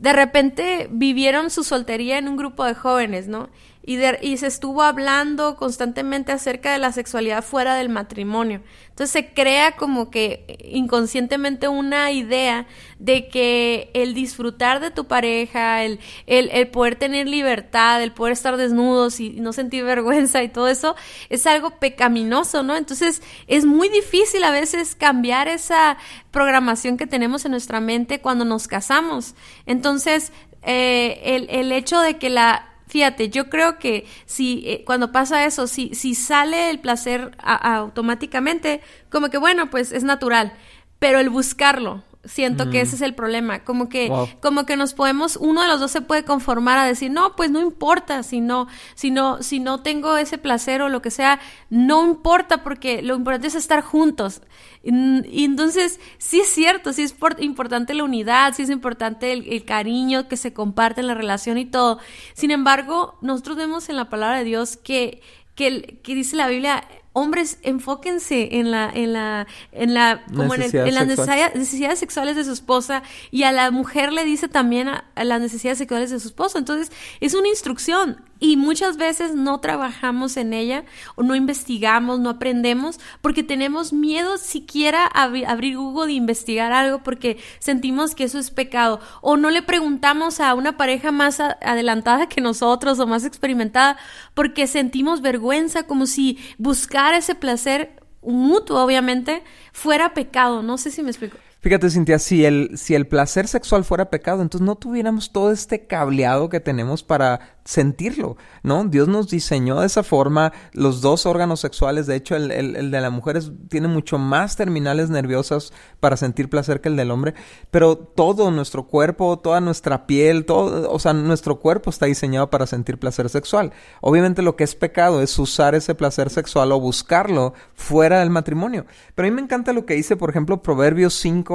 de 0.00 0.14
repente 0.14 0.88
vivieron 0.90 1.50
su 1.50 1.62
soltería 1.62 2.16
en 2.16 2.26
un 2.26 2.36
grupo 2.36 2.64
de 2.64 2.74
jóvenes, 2.74 3.28
¿no? 3.28 3.50
Y, 3.82 3.96
se 4.36 4.46
estuvo 4.46 4.82
hablando 4.82 5.56
constantemente 5.56 6.32
acerca 6.32 6.72
de 6.72 6.78
la 6.78 6.92
sexualidad 6.92 7.42
fuera 7.42 7.74
del 7.74 7.88
matrimonio. 7.88 8.60
Entonces 8.90 9.10
se 9.10 9.32
crea 9.32 9.72
como 9.76 10.10
que 10.10 10.58
inconscientemente 10.64 11.66
una 11.66 12.12
idea 12.12 12.66
de 12.98 13.28
que 13.28 13.90
el 13.94 14.12
disfrutar 14.12 14.80
de 14.80 14.90
tu 14.90 15.06
pareja, 15.06 15.82
el, 15.82 15.98
el, 16.26 16.50
el 16.50 16.68
poder 16.68 16.96
tener 16.96 17.26
libertad, 17.26 18.02
el 18.02 18.12
poder 18.12 18.34
estar 18.34 18.58
desnudos 18.58 19.18
y 19.18 19.30
no 19.40 19.54
sentir 19.54 19.82
vergüenza 19.90 20.42
y 20.42 20.50
todo 20.50 20.68
eso 20.68 20.94
es 21.30 21.46
algo 21.46 21.70
pecaminoso, 21.78 22.62
¿no? 22.62 22.76
Entonces 22.76 23.22
es 23.46 23.64
muy 23.64 23.88
difícil 23.88 24.44
a 24.44 24.50
veces 24.50 24.94
cambiar 24.94 25.48
esa 25.48 25.96
programación 26.30 26.98
que 26.98 27.06
tenemos 27.06 27.46
en 27.46 27.52
nuestra 27.52 27.80
mente 27.80 28.20
cuando 28.20 28.44
nos 28.44 28.68
casamos. 28.68 29.34
Entonces, 29.64 30.32
eh, 30.62 31.20
el, 31.24 31.48
el 31.48 31.72
hecho 31.72 32.00
de 32.00 32.18
que 32.18 32.28
la 32.28 32.69
Fíjate, 32.90 33.28
yo 33.30 33.48
creo 33.48 33.78
que 33.78 34.04
si 34.26 34.64
eh, 34.66 34.82
cuando 34.84 35.12
pasa 35.12 35.44
eso, 35.44 35.68
si, 35.68 35.94
si 35.94 36.16
sale 36.16 36.70
el 36.70 36.80
placer 36.80 37.30
automáticamente, 37.38 38.80
como 39.10 39.30
que 39.30 39.38
bueno, 39.38 39.70
pues 39.70 39.92
es 39.92 40.02
natural. 40.02 40.52
pero 40.98 41.20
el 41.20 41.30
buscarlo, 41.30 42.04
siento 42.24 42.68
que 42.70 42.80
ese 42.82 42.96
es 42.96 43.02
el 43.02 43.14
problema, 43.14 43.64
como 43.64 43.88
que 43.88 44.12
como 44.40 44.66
que 44.66 44.76
nos 44.76 44.92
podemos 44.92 45.36
uno 45.36 45.62
de 45.62 45.68
los 45.68 45.80
dos 45.80 45.90
se 45.90 46.02
puede 46.02 46.24
conformar 46.24 46.78
a 46.78 46.84
decir, 46.84 47.10
"No, 47.10 47.34
pues 47.34 47.50
no 47.50 47.60
importa 47.60 48.22
si 48.22 48.40
no 48.40 48.68
si 48.94 49.10
no 49.10 49.42
si 49.42 49.58
no 49.58 49.82
tengo 49.82 50.16
ese 50.16 50.36
placer 50.36 50.82
o 50.82 50.88
lo 50.88 51.00
que 51.00 51.10
sea, 51.10 51.40
no 51.70 52.04
importa 52.04 52.62
porque 52.62 53.02
lo 53.02 53.16
importante 53.16 53.48
es 53.48 53.54
estar 53.54 53.82
juntos." 53.82 54.42
Y, 54.82 55.44
entonces, 55.44 56.00
sí 56.16 56.40
es 56.40 56.48
cierto, 56.48 56.94
sí 56.94 57.02
es 57.02 57.14
importante 57.40 57.92
la 57.92 58.04
unidad, 58.04 58.54
sí 58.54 58.62
es 58.62 58.70
importante 58.70 59.32
el, 59.32 59.46
el 59.46 59.66
cariño 59.66 60.26
que 60.26 60.38
se 60.38 60.54
comparte 60.54 61.02
en 61.02 61.06
la 61.06 61.14
relación 61.14 61.58
y 61.58 61.66
todo. 61.66 61.98
Sin 62.32 62.50
embargo, 62.50 63.18
nosotros 63.20 63.58
vemos 63.58 63.90
en 63.90 63.96
la 63.96 64.08
palabra 64.08 64.38
de 64.38 64.44
Dios 64.44 64.78
que 64.78 65.20
que, 65.54 66.00
que 66.02 66.14
dice 66.14 66.36
la 66.36 66.48
Biblia, 66.48 66.82
hombres, 67.12 67.58
enfóquense 67.62 68.56
en 68.58 68.70
la, 68.70 68.90
en 68.92 69.12
la, 69.12 69.46
en 69.72 69.94
la, 69.94 70.24
como 70.26 70.54
en, 70.54 70.60
las 70.94 71.06
necesidades, 71.06 71.98
sexuales 71.98 72.36
de 72.36 72.44
su 72.44 72.52
esposa 72.52 73.02
y 73.30 73.42
a 73.42 73.52
la 73.52 73.70
mujer 73.70 74.12
le 74.12 74.24
dice 74.24 74.48
también 74.48 74.88
a, 74.88 75.04
las 75.16 75.40
necesidades 75.40 75.78
sexuales 75.78 76.10
de 76.10 76.20
su 76.20 76.28
esposo. 76.28 76.58
Entonces, 76.58 76.92
es 77.20 77.34
una 77.34 77.48
instrucción 77.48 78.22
y 78.40 78.56
muchas 78.56 78.96
veces 78.96 79.34
no 79.34 79.60
trabajamos 79.60 80.36
en 80.36 80.52
ella 80.52 80.84
o 81.14 81.22
no 81.22 81.36
investigamos, 81.36 82.18
no 82.18 82.30
aprendemos 82.30 82.98
porque 83.20 83.42
tenemos 83.42 83.92
miedo 83.92 84.38
siquiera 84.38 85.04
a 85.06 85.24
abrir 85.24 85.76
Google 85.76 86.12
e 86.12 86.16
investigar 86.16 86.72
algo 86.72 87.02
porque 87.02 87.38
sentimos 87.58 88.14
que 88.14 88.24
eso 88.24 88.38
es 88.38 88.50
pecado 88.50 89.00
o 89.20 89.36
no 89.36 89.50
le 89.50 89.62
preguntamos 89.62 90.40
a 90.40 90.54
una 90.54 90.76
pareja 90.76 91.12
más 91.12 91.38
adelantada 91.38 92.28
que 92.28 92.40
nosotros 92.40 92.98
o 92.98 93.06
más 93.06 93.24
experimentada 93.24 93.98
porque 94.34 94.66
sentimos 94.66 95.20
vergüenza 95.20 95.84
como 95.84 96.06
si 96.06 96.38
buscar 96.58 97.14
ese 97.14 97.34
placer 97.34 98.00
mutuo 98.22 98.82
obviamente 98.82 99.42
fuera 99.72 100.14
pecado, 100.14 100.62
no 100.62 100.78
sé 100.78 100.90
si 100.90 101.02
me 101.02 101.10
explico. 101.10 101.36
Fíjate, 101.60 101.90
Cintia, 101.90 102.18
si 102.18 102.46
el, 102.46 102.78
si 102.78 102.94
el 102.94 103.06
placer 103.06 103.46
sexual 103.46 103.84
fuera 103.84 104.08
pecado, 104.08 104.40
entonces 104.40 104.64
no 104.64 104.76
tuviéramos 104.76 105.30
todo 105.30 105.50
este 105.52 105.86
cableado 105.86 106.48
que 106.48 106.58
tenemos 106.58 107.02
para 107.02 107.58
sentirlo, 107.64 108.38
¿no? 108.62 108.84
Dios 108.84 109.08
nos 109.08 109.28
diseñó 109.28 109.80
de 109.80 109.86
esa 109.86 110.02
forma 110.02 110.52
los 110.72 111.02
dos 111.02 111.26
órganos 111.26 111.60
sexuales, 111.60 112.06
de 112.06 112.16
hecho 112.16 112.34
el, 112.34 112.50
el, 112.50 112.90
de 112.90 113.00
la 113.00 113.10
mujer 113.10 113.40
tiene 113.68 113.88
mucho 113.88 114.18
más 114.18 114.56
terminales 114.56 115.10
nerviosas 115.10 115.72
para 116.00 116.16
sentir 116.16 116.48
placer 116.48 116.80
que 116.80 116.88
el 116.88 116.96
del 116.96 117.10
hombre, 117.10 117.34
pero 117.70 117.96
todo 117.96 118.50
nuestro 118.50 118.84
cuerpo, 118.84 119.38
toda 119.38 119.60
nuestra 119.60 120.06
piel, 120.06 120.46
todo, 120.46 120.90
o 120.90 120.98
sea, 120.98 121.12
nuestro 121.12 121.60
cuerpo 121.60 121.90
está 121.90 122.06
diseñado 122.06 122.48
para 122.48 122.66
sentir 122.66 122.98
placer 122.98 123.28
sexual. 123.28 123.72
Obviamente 124.00 124.40
lo 124.40 124.56
que 124.56 124.64
es 124.64 124.74
pecado 124.74 125.20
es 125.20 125.38
usar 125.38 125.74
ese 125.74 125.94
placer 125.94 126.30
sexual 126.30 126.72
o 126.72 126.80
buscarlo 126.80 127.52
fuera 127.74 128.20
del 128.20 128.30
matrimonio. 128.30 128.86
Pero 129.14 129.28
a 129.28 129.30
mí 129.30 129.34
me 129.34 129.42
encanta 129.42 129.74
lo 129.74 129.84
que 129.84 129.94
dice, 129.94 130.16
por 130.16 130.30
ejemplo, 130.30 130.62
Proverbios 130.62 131.14
5, 131.14 131.49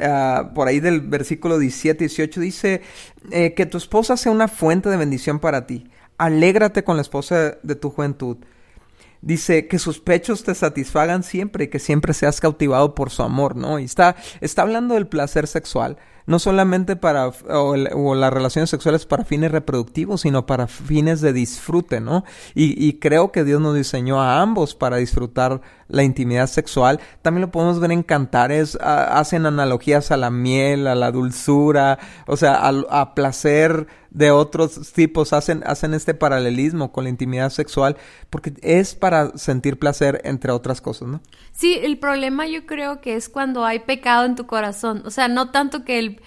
Ah, 0.00 0.50
por 0.54 0.66
ahí 0.66 0.80
del 0.80 1.00
versículo 1.00 1.58
17, 1.58 2.04
18, 2.04 2.40
dice 2.40 2.82
eh, 3.30 3.54
que 3.54 3.66
tu 3.66 3.78
esposa 3.78 4.16
sea 4.16 4.32
una 4.32 4.48
fuente 4.48 4.88
de 4.88 4.96
bendición 4.96 5.38
para 5.38 5.66
ti. 5.66 5.88
Alégrate 6.18 6.84
con 6.84 6.96
la 6.96 7.02
esposa 7.02 7.58
de 7.62 7.74
tu 7.76 7.90
juventud. 7.90 8.38
Dice 9.24 9.68
que 9.68 9.78
sus 9.78 10.00
pechos 10.00 10.44
te 10.44 10.54
satisfagan 10.54 11.22
siempre 11.22 11.64
y 11.64 11.68
que 11.68 11.78
siempre 11.78 12.12
seas 12.12 12.40
cautivado 12.40 12.94
por 12.94 13.08
su 13.08 13.22
amor, 13.22 13.56
¿no? 13.56 13.78
Y 13.78 13.84
está, 13.84 14.16
está 14.42 14.62
hablando 14.62 14.94
del 14.94 15.06
placer 15.06 15.46
sexual 15.46 15.96
no 16.26 16.38
solamente 16.38 16.96
para, 16.96 17.28
o, 17.28 18.14
las 18.14 18.32
relaciones 18.32 18.70
sexuales 18.70 19.04
para 19.04 19.24
fines 19.24 19.52
reproductivos, 19.52 20.22
sino 20.22 20.46
para 20.46 20.66
fines 20.66 21.20
de 21.20 21.32
disfrute, 21.32 22.00
¿no? 22.00 22.24
Y, 22.54 22.82
y, 22.82 22.94
creo 22.94 23.30
que 23.30 23.44
Dios 23.44 23.60
nos 23.60 23.74
diseñó 23.74 24.20
a 24.22 24.40
ambos 24.40 24.74
para 24.74 24.96
disfrutar 24.96 25.60
la 25.88 26.02
intimidad 26.02 26.46
sexual. 26.46 27.00
También 27.22 27.42
lo 27.42 27.50
podemos 27.50 27.78
ver 27.78 27.92
en 27.92 28.02
cantares, 28.02 28.78
hacen 28.80 29.44
analogías 29.46 30.10
a 30.10 30.16
la 30.16 30.30
miel, 30.30 30.86
a 30.86 30.94
la 30.94 31.10
dulzura, 31.10 31.98
o 32.26 32.36
sea, 32.36 32.66
a, 32.66 33.14
placer 33.14 33.86
de 34.14 34.30
otros 34.30 34.92
tipos, 34.92 35.32
hacen, 35.32 35.62
hacen 35.66 35.92
este 35.92 36.14
paralelismo 36.14 36.92
con 36.92 37.04
la 37.04 37.10
intimidad 37.10 37.50
sexual, 37.50 37.96
porque 38.30 38.54
es 38.62 38.94
para 38.94 39.36
sentir 39.36 39.78
placer, 39.78 40.22
entre 40.24 40.52
otras 40.52 40.80
cosas, 40.80 41.08
¿no? 41.08 41.20
Sí, 41.52 41.78
el 41.82 41.98
problema 41.98 42.46
yo 42.46 42.64
creo 42.64 43.00
que 43.00 43.16
es 43.16 43.28
cuando 43.28 43.66
hay 43.66 43.80
pecado 43.80 44.24
en 44.24 44.36
tu 44.36 44.46
corazón, 44.46 45.02
o 45.04 45.10
sea, 45.10 45.28
no 45.28 45.50
tanto 45.50 45.84
que 45.84 45.98
el 45.98 46.20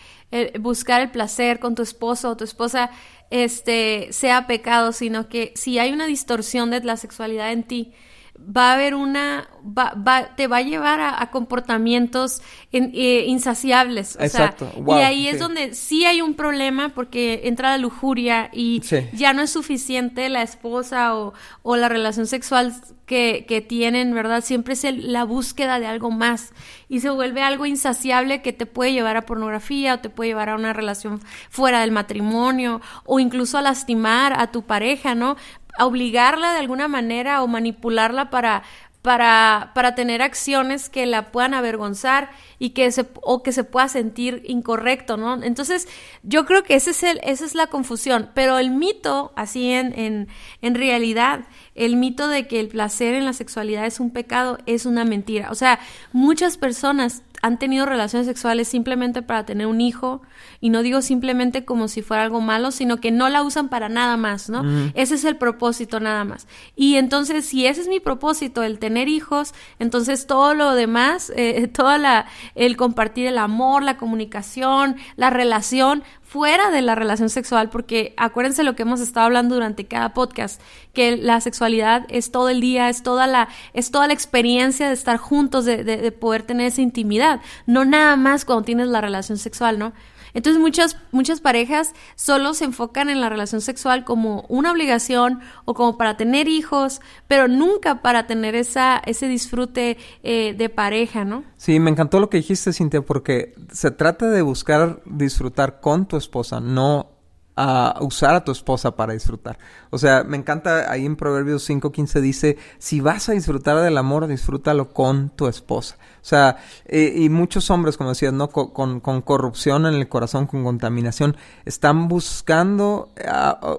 buscar 0.59 1.01
el 1.01 1.11
placer 1.11 1.59
con 1.59 1.75
tu 1.75 1.81
esposo 1.81 2.29
o 2.29 2.37
tu 2.37 2.43
esposa 2.43 2.91
este 3.29 4.09
sea 4.11 4.47
pecado, 4.47 4.91
sino 4.91 5.29
que 5.29 5.53
si 5.55 5.79
hay 5.79 5.91
una 5.91 6.05
distorsión 6.05 6.69
de 6.69 6.81
la 6.81 6.97
sexualidad 6.97 7.51
en 7.51 7.63
ti, 7.63 7.93
va 8.39 8.71
a 8.71 8.73
haber 8.73 8.95
una, 8.95 9.49
va, 9.65 10.35
te 10.35 10.47
va 10.47 10.57
a 10.57 10.61
llevar 10.61 11.01
a, 11.01 11.29
comportamientos 11.31 12.41
eh, 12.71 13.25
insaciables. 13.27 14.17
Exacto. 14.19 14.71
y 14.87 14.91
ahí 15.01 15.27
es 15.27 15.39
donde 15.39 15.73
sí 15.73 16.05
hay 16.05 16.21
un 16.21 16.35
problema 16.35 16.89
porque 16.89 17.41
entra 17.45 17.71
la 17.71 17.77
lujuria 17.77 18.49
y 18.53 18.81
ya 19.13 19.33
no 19.33 19.41
es 19.41 19.49
suficiente 19.49 20.29
la 20.29 20.41
esposa 20.41 21.15
o, 21.15 21.33
o 21.63 21.75
la 21.75 21.89
relación 21.89 22.27
sexual 22.27 22.73
que, 23.05 23.45
que, 23.47 23.61
tienen, 23.61 24.13
¿verdad? 24.13 24.43
Siempre 24.43 24.73
es 24.73 24.83
la 24.83 25.23
búsqueda 25.23 25.79
de 25.79 25.87
algo 25.87 26.11
más 26.11 26.53
y 26.89 26.99
se 26.99 27.09
vuelve 27.09 27.41
algo 27.41 27.65
insaciable 27.65 28.41
que 28.41 28.53
te 28.53 28.65
puede 28.65 28.93
llevar 28.93 29.17
a 29.17 29.25
pornografía 29.25 29.95
o 29.95 29.99
te 29.99 30.09
puede 30.09 30.31
llevar 30.31 30.49
a 30.49 30.55
una 30.55 30.73
relación 30.73 31.21
fuera 31.49 31.81
del 31.81 31.91
matrimonio 31.91 32.81
o 33.05 33.19
incluso 33.19 33.57
a 33.57 33.61
lastimar 33.61 34.39
a 34.39 34.51
tu 34.51 34.63
pareja, 34.63 35.15
¿no? 35.15 35.37
Obligarla 35.85 36.53
de 36.53 36.59
alguna 36.59 36.87
manera 36.87 37.43
o 37.43 37.47
manipularla 37.47 38.29
para, 38.29 38.63
para, 39.01 39.71
para 39.73 39.95
tener 39.95 40.21
acciones 40.21 40.89
que 40.89 41.05
la 41.05 41.31
puedan 41.31 41.53
avergonzar 41.53 42.29
y 42.59 42.71
que 42.71 42.91
se, 42.91 43.05
o 43.21 43.41
que 43.41 43.53
se 43.53 43.63
pueda 43.63 43.87
sentir 43.87 44.41
incorrecto, 44.45 45.15
¿no? 45.15 45.41
Entonces, 45.43 45.87
yo 46.23 46.45
creo 46.45 46.63
que 46.63 46.75
ese 46.75 46.91
es 46.91 47.03
el, 47.03 47.19
esa 47.23 47.45
es 47.45 47.55
la 47.55 47.67
confusión, 47.67 48.29
pero 48.33 48.59
el 48.59 48.71
mito, 48.71 49.31
así 49.35 49.71
en, 49.71 49.97
en, 49.97 50.27
en 50.61 50.75
realidad, 50.75 51.45
el 51.73 51.95
mito 51.95 52.27
de 52.27 52.47
que 52.47 52.59
el 52.59 52.67
placer 52.67 53.13
en 53.13 53.23
la 53.23 53.31
sexualidad 53.31 53.85
es 53.85 54.01
un 54.01 54.11
pecado 54.11 54.57
es 54.65 54.85
una 54.85 55.05
mentira. 55.05 55.51
O 55.51 55.55
sea, 55.55 55.79
muchas 56.11 56.57
personas 56.57 57.21
han 57.41 57.59
tenido 57.59 57.85
relaciones 57.85 58.27
sexuales 58.27 58.67
simplemente 58.67 59.21
para 59.21 59.45
tener 59.45 59.67
un 59.67 59.81
hijo, 59.81 60.21
y 60.59 60.69
no 60.69 60.81
digo 60.81 61.01
simplemente 61.01 61.65
como 61.65 61.87
si 61.87 62.01
fuera 62.01 62.23
algo 62.23 62.41
malo, 62.41 62.71
sino 62.71 62.97
que 62.97 63.11
no 63.11 63.29
la 63.29 63.43
usan 63.43 63.69
para 63.69 63.89
nada 63.89 64.17
más, 64.17 64.49
¿no? 64.49 64.63
Ese 64.95 65.15
es 65.15 65.23
el 65.23 65.37
propósito 65.37 65.99
nada 65.99 66.23
más. 66.23 66.47
Y 66.75 66.95
entonces, 66.95 67.45
si 67.45 67.65
ese 67.65 67.81
es 67.81 67.87
mi 67.87 67.99
propósito, 67.99 68.63
el 68.63 68.79
tener 68.79 69.07
hijos, 69.07 69.53
entonces 69.79 70.27
todo 70.27 70.53
lo 70.53 70.73
demás, 70.73 71.31
eh, 71.35 71.67
toda 71.73 71.97
la, 71.97 72.25
el 72.55 72.75
compartir 72.77 73.27
el 73.27 73.37
amor, 73.37 73.83
la 73.83 73.97
comunicación, 73.97 74.97
la 75.15 75.29
relación, 75.29 76.03
fuera 76.27 76.71
de 76.71 76.81
la 76.81 76.93
relación 76.93 77.29
sexual, 77.29 77.69
porque 77.69 78.13
acuérdense 78.17 78.63
lo 78.63 78.75
que 78.75 78.81
hemos 78.81 78.99
estado 78.99 79.27
hablando 79.27 79.55
durante 79.55 79.85
cada 79.85 80.13
podcast, 80.13 80.61
que 80.93 81.15
la 81.15 81.39
sexualidad 81.39 82.05
es 82.09 82.31
todo 82.31 82.49
el 82.49 82.59
día, 82.59 82.89
es 82.89 83.01
toda 83.01 83.27
la, 83.27 83.47
es 83.73 83.91
toda 83.91 84.07
la 84.07 84.13
experiencia 84.13 84.87
de 84.89 84.93
estar 84.93 85.17
juntos, 85.17 85.63
de, 85.63 85.83
de 85.83 86.11
poder 86.11 86.43
tener 86.43 86.67
esa 86.67 86.81
intimidad, 86.81 87.39
no 87.65 87.85
nada 87.85 88.17
más 88.17 88.43
cuando 88.43 88.65
tienes 88.65 88.87
la 88.87 88.99
relación 88.99 89.37
sexual, 89.37 89.79
¿no? 89.79 89.93
Entonces 90.37 90.61
muchas, 90.61 90.97
muchas 91.11 91.41
parejas 91.41 91.93
solo 92.15 92.53
se 92.53 92.65
enfocan 92.65 93.09
en 93.09 93.21
la 93.21 93.27
relación 93.27 93.59
sexual 93.59 94.05
como 94.05 94.45
una 94.49 94.71
obligación 94.71 95.39
o 95.65 95.73
como 95.73 95.97
para 95.97 96.15
tener 96.15 96.47
hijos, 96.47 97.01
pero 97.27 97.47
nunca 97.47 98.03
para 98.03 98.27
tener 98.27 98.53
esa, 98.53 99.01
ese 99.07 99.27
disfrute 99.27 99.97
eh, 100.21 100.53
de 100.55 100.69
pareja, 100.69 101.25
¿no? 101.25 101.43
Sí, 101.55 101.79
me 101.79 101.89
encantó 101.89 102.19
lo 102.19 102.29
que 102.29 102.37
dijiste, 102.37 102.71
Cintia, 102.71 103.01
porque 103.01 103.55
se 103.71 103.89
trata 103.89 104.29
de 104.29 104.43
buscar 104.43 105.01
disfrutar 105.05 105.79
con 105.79 106.07
tu 106.07 106.17
esposa, 106.17 106.59
no 106.59 107.16
a 107.57 107.97
usar 108.01 108.35
a 108.35 108.43
tu 108.43 108.51
esposa 108.51 108.95
para 108.95 109.13
disfrutar. 109.13 109.57
O 109.89 109.97
sea, 109.97 110.23
me 110.23 110.37
encanta 110.37 110.91
ahí 110.91 111.05
en 111.05 111.15
Proverbios 111.15 111.67
5.15 111.67 112.21
dice, 112.21 112.57
si 112.77 113.01
vas 113.01 113.29
a 113.29 113.31
disfrutar 113.33 113.77
del 113.81 113.97
amor, 113.97 114.27
disfrútalo 114.27 114.93
con 114.93 115.29
tu 115.31 115.47
esposa. 115.47 115.97
O 116.21 116.25
sea, 116.25 116.57
eh, 116.85 117.13
y 117.15 117.29
muchos 117.29 117.71
hombres, 117.71 117.97
como 117.97 118.11
decías, 118.11 118.31
¿no? 118.31 118.49
Con, 118.49 118.99
con, 118.99 119.21
corrupción 119.21 119.87
en 119.87 119.95
el 119.95 120.07
corazón, 120.07 120.45
con 120.45 120.63
contaminación, 120.63 121.35
están 121.65 122.07
buscando 122.07 123.09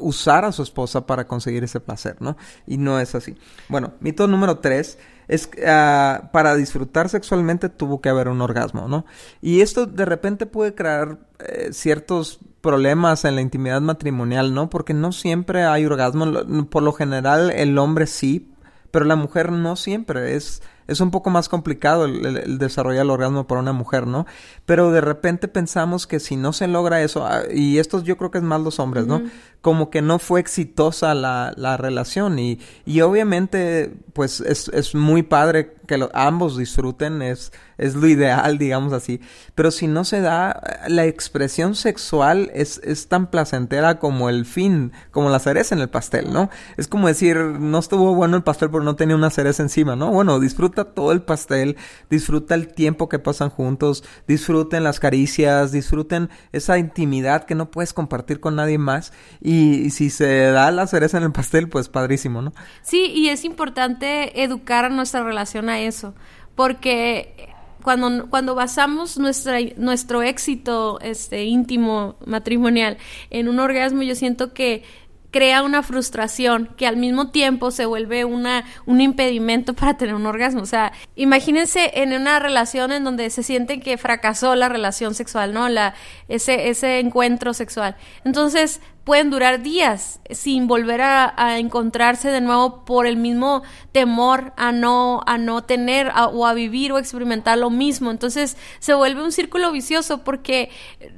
usar 0.00 0.44
a 0.44 0.52
su 0.52 0.62
esposa 0.62 1.06
para 1.06 1.28
conseguir 1.28 1.62
ese 1.62 1.78
placer, 1.78 2.16
¿no? 2.18 2.36
Y 2.66 2.78
no 2.78 2.98
es 2.98 3.14
así. 3.14 3.36
Bueno, 3.68 3.92
mito 4.00 4.26
número 4.26 4.58
3 4.58 4.98
es 5.28 5.46
uh, 5.58 6.26
para 6.32 6.56
disfrutar 6.56 7.08
sexualmente 7.08 7.68
tuvo 7.68 8.00
que 8.00 8.08
haber 8.08 8.28
un 8.28 8.40
orgasmo, 8.40 8.88
¿no? 8.88 9.04
Y 9.40 9.60
esto 9.60 9.86
de 9.86 10.04
repente 10.04 10.46
puede 10.46 10.74
crear 10.74 11.18
eh, 11.38 11.68
ciertos 11.72 12.40
problemas 12.60 13.24
en 13.24 13.36
la 13.36 13.42
intimidad 13.42 13.80
matrimonial, 13.80 14.54
¿no? 14.54 14.70
Porque 14.70 14.94
no 14.94 15.12
siempre 15.12 15.64
hay 15.64 15.84
orgasmo, 15.84 16.26
por 16.70 16.82
lo 16.82 16.92
general 16.92 17.50
el 17.50 17.78
hombre 17.78 18.06
sí, 18.06 18.50
pero 18.90 19.04
la 19.04 19.16
mujer 19.16 19.52
no 19.52 19.76
siempre 19.76 20.34
es 20.34 20.62
Es 20.88 21.00
un 21.00 21.10
poco 21.10 21.30
más 21.30 21.48
complicado 21.48 22.06
el, 22.06 22.58
desarrollar 22.58 23.04
el 23.04 23.10
orgasmo 23.10 23.46
para 23.46 23.60
una 23.60 23.72
mujer, 23.72 24.06
¿no? 24.06 24.26
Pero 24.66 24.90
de 24.90 25.00
repente 25.00 25.46
pensamos 25.46 26.06
que 26.06 26.18
si 26.18 26.36
no 26.36 26.52
se 26.52 26.66
logra 26.66 27.02
eso, 27.02 27.24
ah, 27.24 27.42
y 27.54 27.78
esto 27.78 28.02
yo 28.02 28.16
creo 28.16 28.30
que 28.30 28.38
es 28.38 28.44
más 28.44 28.60
los 28.60 28.80
hombres, 28.80 29.06
¿no? 29.06 29.22
Como 29.60 29.90
que 29.90 30.02
no 30.02 30.18
fue 30.18 30.40
exitosa 30.40 31.14
la, 31.14 31.52
la 31.56 31.76
relación 31.76 32.38
y, 32.38 32.58
y 32.84 33.02
obviamente 33.02 33.94
pues 34.14 34.40
es, 34.40 34.68
es 34.68 34.94
muy 34.94 35.22
padre 35.22 35.74
que 35.86 36.08
ambos 36.12 36.56
disfruten, 36.56 37.22
es, 37.22 37.52
es 37.78 37.94
lo 37.94 38.06
ideal, 38.06 38.58
digamos 38.58 38.92
así. 38.92 39.20
Pero 39.54 39.70
si 39.70 39.86
no 39.86 40.04
se 40.04 40.20
da, 40.20 40.60
la 40.88 41.06
expresión 41.06 41.74
sexual 41.74 42.50
es, 42.54 42.80
es 42.84 43.08
tan 43.08 43.30
placentera 43.30 43.98
como 43.98 44.28
el 44.28 44.44
fin, 44.44 44.92
como 45.10 45.30
la 45.30 45.38
cereza 45.38 45.74
en 45.74 45.80
el 45.80 45.88
pastel, 45.88 46.32
¿no? 46.32 46.50
Es 46.76 46.88
como 46.88 47.08
decir, 47.08 47.36
no 47.36 47.78
estuvo 47.78 48.14
bueno 48.14 48.36
el 48.36 48.42
pastel 48.42 48.70
pero 48.70 48.84
no 48.84 48.96
tenía 48.96 49.16
una 49.16 49.30
cereza 49.30 49.62
encima, 49.62 49.96
¿no? 49.96 50.10
Bueno, 50.10 50.40
disfruta 50.40 50.84
todo 50.84 51.12
el 51.12 51.22
pastel, 51.22 51.76
disfruta 52.10 52.54
el 52.54 52.68
tiempo 52.68 53.08
que 53.08 53.18
pasan 53.18 53.50
juntos, 53.50 54.04
disfruten 54.26 54.84
las 54.84 55.00
caricias, 55.00 55.72
disfruten 55.72 56.30
esa 56.52 56.78
intimidad 56.78 57.44
que 57.44 57.54
no 57.54 57.70
puedes 57.70 57.92
compartir 57.92 58.40
con 58.40 58.56
nadie 58.56 58.78
más. 58.78 59.12
Y, 59.40 59.90
si 59.90 60.10
se 60.10 60.50
da 60.50 60.70
la 60.70 60.86
cereza 60.86 61.18
en 61.18 61.24
el 61.24 61.32
pastel, 61.32 61.68
pues 61.68 61.88
padrísimo, 61.88 62.42
¿no? 62.42 62.52
Sí, 62.82 63.12
y 63.14 63.28
es 63.28 63.44
importante 63.44 64.42
educar 64.42 64.84
a 64.84 64.88
nuestra 64.88 65.22
relación 65.22 65.68
a 65.68 65.80
eso, 65.80 66.14
porque 66.54 67.47
cuando, 67.82 68.28
cuando 68.28 68.54
basamos 68.54 69.18
nuestra, 69.18 69.58
nuestro 69.76 70.22
éxito 70.22 70.98
este, 71.00 71.44
íntimo, 71.44 72.16
matrimonial, 72.26 72.98
en 73.30 73.48
un 73.48 73.60
orgasmo, 73.60 74.02
yo 74.02 74.14
siento 74.14 74.52
que 74.52 74.82
crea 75.30 75.62
una 75.62 75.82
frustración 75.82 76.70
que 76.76 76.86
al 76.86 76.96
mismo 76.96 77.30
tiempo 77.30 77.70
se 77.70 77.86
vuelve 77.86 78.24
una, 78.24 78.64
un 78.86 79.00
impedimento 79.00 79.74
para 79.74 79.96
tener 79.96 80.14
un 80.14 80.26
orgasmo. 80.26 80.62
O 80.62 80.66
sea, 80.66 80.92
imagínense 81.16 81.92
en 81.94 82.12
una 82.12 82.38
relación 82.38 82.92
en 82.92 83.04
donde 83.04 83.30
se 83.30 83.42
sienten 83.42 83.80
que 83.80 83.98
fracasó 83.98 84.54
la 84.54 84.68
relación 84.68 85.14
sexual, 85.14 85.52
¿no? 85.52 85.68
La, 85.68 85.94
ese, 86.28 86.68
ese 86.70 87.00
encuentro 87.00 87.52
sexual. 87.52 87.96
Entonces, 88.24 88.80
pueden 89.08 89.30
durar 89.30 89.62
días 89.62 90.20
sin 90.28 90.66
volver 90.66 91.00
a, 91.00 91.58
encontrarse 91.58 92.28
de 92.28 92.42
nuevo 92.42 92.84
por 92.84 93.06
el 93.06 93.16
mismo 93.16 93.62
temor 93.90 94.52
a 94.58 94.70
no, 94.70 95.22
a 95.26 95.38
no 95.38 95.64
tener 95.64 96.12
o 96.32 96.46
a 96.46 96.52
vivir 96.52 96.92
o 96.92 96.98
experimentar 96.98 97.56
lo 97.56 97.70
mismo. 97.70 98.10
Entonces 98.10 98.58
se 98.80 98.92
vuelve 98.92 99.22
un 99.22 99.32
círculo 99.32 99.72
vicioso 99.72 100.24
porque 100.24 100.70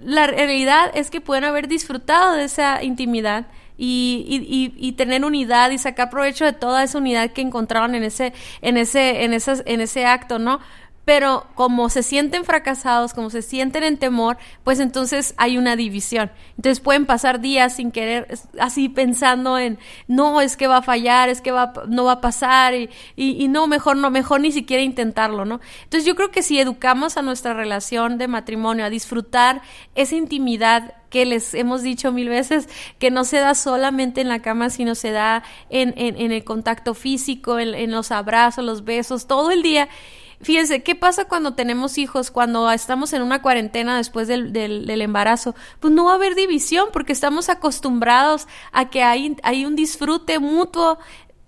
la 0.05 0.29
realidad 0.29 0.93
es 0.95 1.11
que 1.11 1.21
pueden 1.21 1.43
haber 1.43 1.67
disfrutado 1.67 2.35
de 2.35 2.45
esa 2.45 2.81
intimidad 2.85 3.49
y, 3.83 4.95
tener 4.97 5.25
unidad 5.25 5.71
y 5.71 5.79
sacar 5.79 6.11
provecho 6.11 6.45
de 6.45 6.53
toda 6.53 6.83
esa 6.83 6.99
unidad 6.99 7.31
que 7.31 7.41
encontraban 7.41 7.95
en 7.95 8.05
ese, 8.05 8.33
en 8.61 8.77
ese, 8.77 9.25
en 9.25 9.33
esas, 9.33 9.63
en 9.67 9.81
ese 9.81 10.05
acto, 10.05 10.39
¿no? 10.39 10.61
pero 11.07 11.47
como 11.55 11.89
se 11.89 12.05
sienten 12.05 12.45
fracasados, 12.45 13.15
como 13.15 13.31
se 13.31 13.43
sienten 13.43 13.83
en 13.83 13.97
temor, 13.97 14.37
pues 14.63 14.79
entonces 14.79 15.35
hay 15.39 15.59
una 15.59 15.75
división. 15.75 16.31
Entonces 16.51 16.79
pueden 16.79 17.05
pasar 17.05 17.41
días 17.41 17.75
sin 17.75 17.91
querer, 17.91 18.29
así 18.61 18.89
pensando 18.89 19.59
en, 19.59 19.79
no, 20.07 20.41
es 20.41 20.57
que 20.57 20.69
va 20.69 20.77
a 20.77 20.83
fallar, 20.83 21.29
es 21.29 21.41
que 21.41 21.51
va, 21.51 21.73
no 21.89 22.05
va 22.05 22.13
a 22.13 22.21
pasar, 22.21 22.75
y, 22.75 22.91
y, 23.17 23.49
no, 23.49 23.67
mejor 23.67 23.97
no, 23.97 24.11
mejor 24.11 24.41
ni 24.41 24.53
siquiera 24.53 24.85
intentarlo, 24.85 25.45
¿no? 25.45 25.61
Entonces 25.83 26.07
yo 26.07 26.15
creo 26.15 26.31
que 26.31 26.43
si 26.43 26.61
educamos 26.61 27.17
a 27.17 27.23
nuestra 27.23 27.55
relación 27.55 28.17
de 28.17 28.29
matrimonio 28.29 28.85
a 28.85 28.91
disfrutar 28.91 29.63
esa 29.97 30.15
intimidad 30.15 30.95
que 31.11 31.27
les 31.27 31.55
hemos 31.55 31.83
dicho 31.83 32.13
mil 32.13 32.29
veces, 32.29 32.69
que 32.99 33.11
no 33.11 33.25
se 33.25 33.39
da 33.39 33.55
solamente 33.55 34.21
en 34.21 34.29
la 34.29 34.41
cama, 34.41 34.71
sino 34.71 34.95
se 34.95 35.11
da 35.11 35.43
en, 35.69 35.93
en, 35.97 36.33
el 36.33 36.45
contacto 36.45 36.95
físico, 36.95 37.59
en, 37.59 37.75
en 37.75 37.91
los 37.91 38.11
abrazos, 38.11 38.65
los 38.65 38.85
besos, 38.85 39.27
todo 39.27 39.51
el 39.51 39.63
día 39.63 39.89
Fíjense, 40.43 40.83
¿qué 40.83 40.95
pasa 40.95 41.27
cuando 41.27 41.53
tenemos 41.53 41.99
hijos, 41.99 42.31
cuando 42.31 42.71
estamos 42.71 43.13
en 43.13 43.21
una 43.21 43.43
cuarentena 43.43 43.95
después 43.99 44.27
del, 44.27 44.55
del, 44.55 44.87
del, 44.87 45.03
embarazo? 45.03 45.55
Pues 45.81 45.93
no 45.93 46.07
va 46.07 46.13
a 46.13 46.15
haber 46.15 46.35
división 46.35 46.89
porque 46.95 47.13
estamos 47.13 47.51
acostumbrados 47.51 48.49
a 48.73 48.89
que 48.89 49.03
hay, 49.03 49.37
hay 49.43 49.67
un 49.67 49.77
disfrute 49.77 50.39
mutuo 50.39 50.99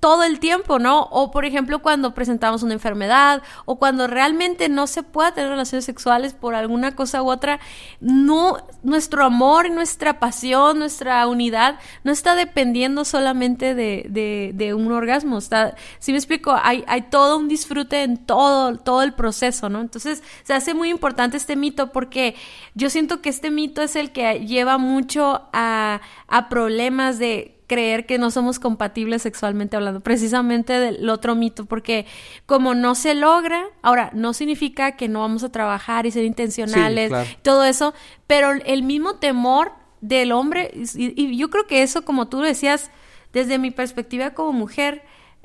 todo 0.03 0.25
el 0.25 0.41
tiempo, 0.41 0.81
¿no? 0.81 1.03
O 1.13 1.31
por 1.31 1.45
ejemplo 1.45 1.81
cuando 1.81 2.13
presentamos 2.13 2.65
una 2.65 2.73
enfermedad 2.73 3.41
o 3.67 3.77
cuando 3.77 4.09
realmente 4.09 4.69
no 4.69 4.89
se 4.89 5.05
pueda 5.05 5.33
tener 5.33 5.51
relaciones 5.51 5.85
sexuales 5.85 6.35
por 6.35 6.57
alguna 6.57 6.97
cosa 6.97 7.23
u 7.23 7.31
otra, 7.31 7.61
no 8.01 8.57
nuestro 8.83 9.25
amor, 9.25 9.71
nuestra 9.71 10.19
pasión, 10.19 10.81
nuestra 10.81 11.25
unidad 11.29 11.79
no 12.03 12.11
está 12.11 12.35
dependiendo 12.35 13.05
solamente 13.05 13.77
de, 13.77 14.07
de, 14.09 14.51
de 14.55 14.75
un 14.75 14.91
orgasmo, 14.91 15.39
está, 15.39 15.77
si 16.01 16.11
me 16.11 16.19
explico, 16.19 16.53
hay, 16.61 16.83
hay 16.89 17.03
todo 17.03 17.39
un 17.39 17.47
disfrute 17.47 18.03
en 18.03 18.17
todo, 18.17 18.77
todo 18.79 19.03
el 19.03 19.13
proceso, 19.13 19.69
¿no? 19.69 19.81
Entonces 19.81 20.25
se 20.43 20.53
hace 20.53 20.75
muy 20.75 20.89
importante 20.89 21.37
este 21.37 21.55
mito 21.55 21.93
porque 21.93 22.35
yo 22.75 22.91
siento 22.91 23.21
que 23.21 23.29
este 23.29 23.53
mito 23.53 23.83
es 23.83 23.95
el 23.95 24.11
que 24.11 24.45
lleva 24.47 24.79
mucho 24.79 25.43
a, 25.53 26.01
a 26.27 26.49
problemas 26.49 27.21
de 27.21 27.52
creer 27.73 28.05
que 28.05 28.19
no 28.19 28.31
somos 28.31 28.59
compatibles 28.59 29.23
sexualmente 29.23 29.77
hablando, 29.77 30.01
precisamente 30.01 30.75
del 30.75 31.09
otro 31.09 31.35
mito, 31.35 31.65
porque 31.65 32.05
como 32.45 32.75
no 32.75 32.95
se 32.95 33.15
logra, 33.15 33.65
ahora 33.81 34.11
no 34.13 34.35
significa 34.35 34.93
que 34.93 35.09
no 35.09 35.21
vamos 35.21 35.43
a 35.43 35.51
trabajar 35.51 36.05
y 36.05 36.11
ser 36.11 36.25
intencionales, 36.25 37.11
todo 37.41 37.65
eso, 37.65 37.95
pero 38.27 38.51
el 38.51 38.83
mismo 38.83 39.15
temor 39.15 39.73
del 40.03 40.33
hombre, 40.33 40.71
y, 40.95 41.35
yo 41.39 41.49
creo 41.49 41.67
que 41.67 41.83
eso, 41.83 42.05
como 42.05 42.29
tú 42.29 42.41
decías, 42.41 42.91
desde 43.33 43.57
mi 43.57 43.71
perspectiva 43.71 44.33
como 44.35 44.53
mujer, 44.53 45.03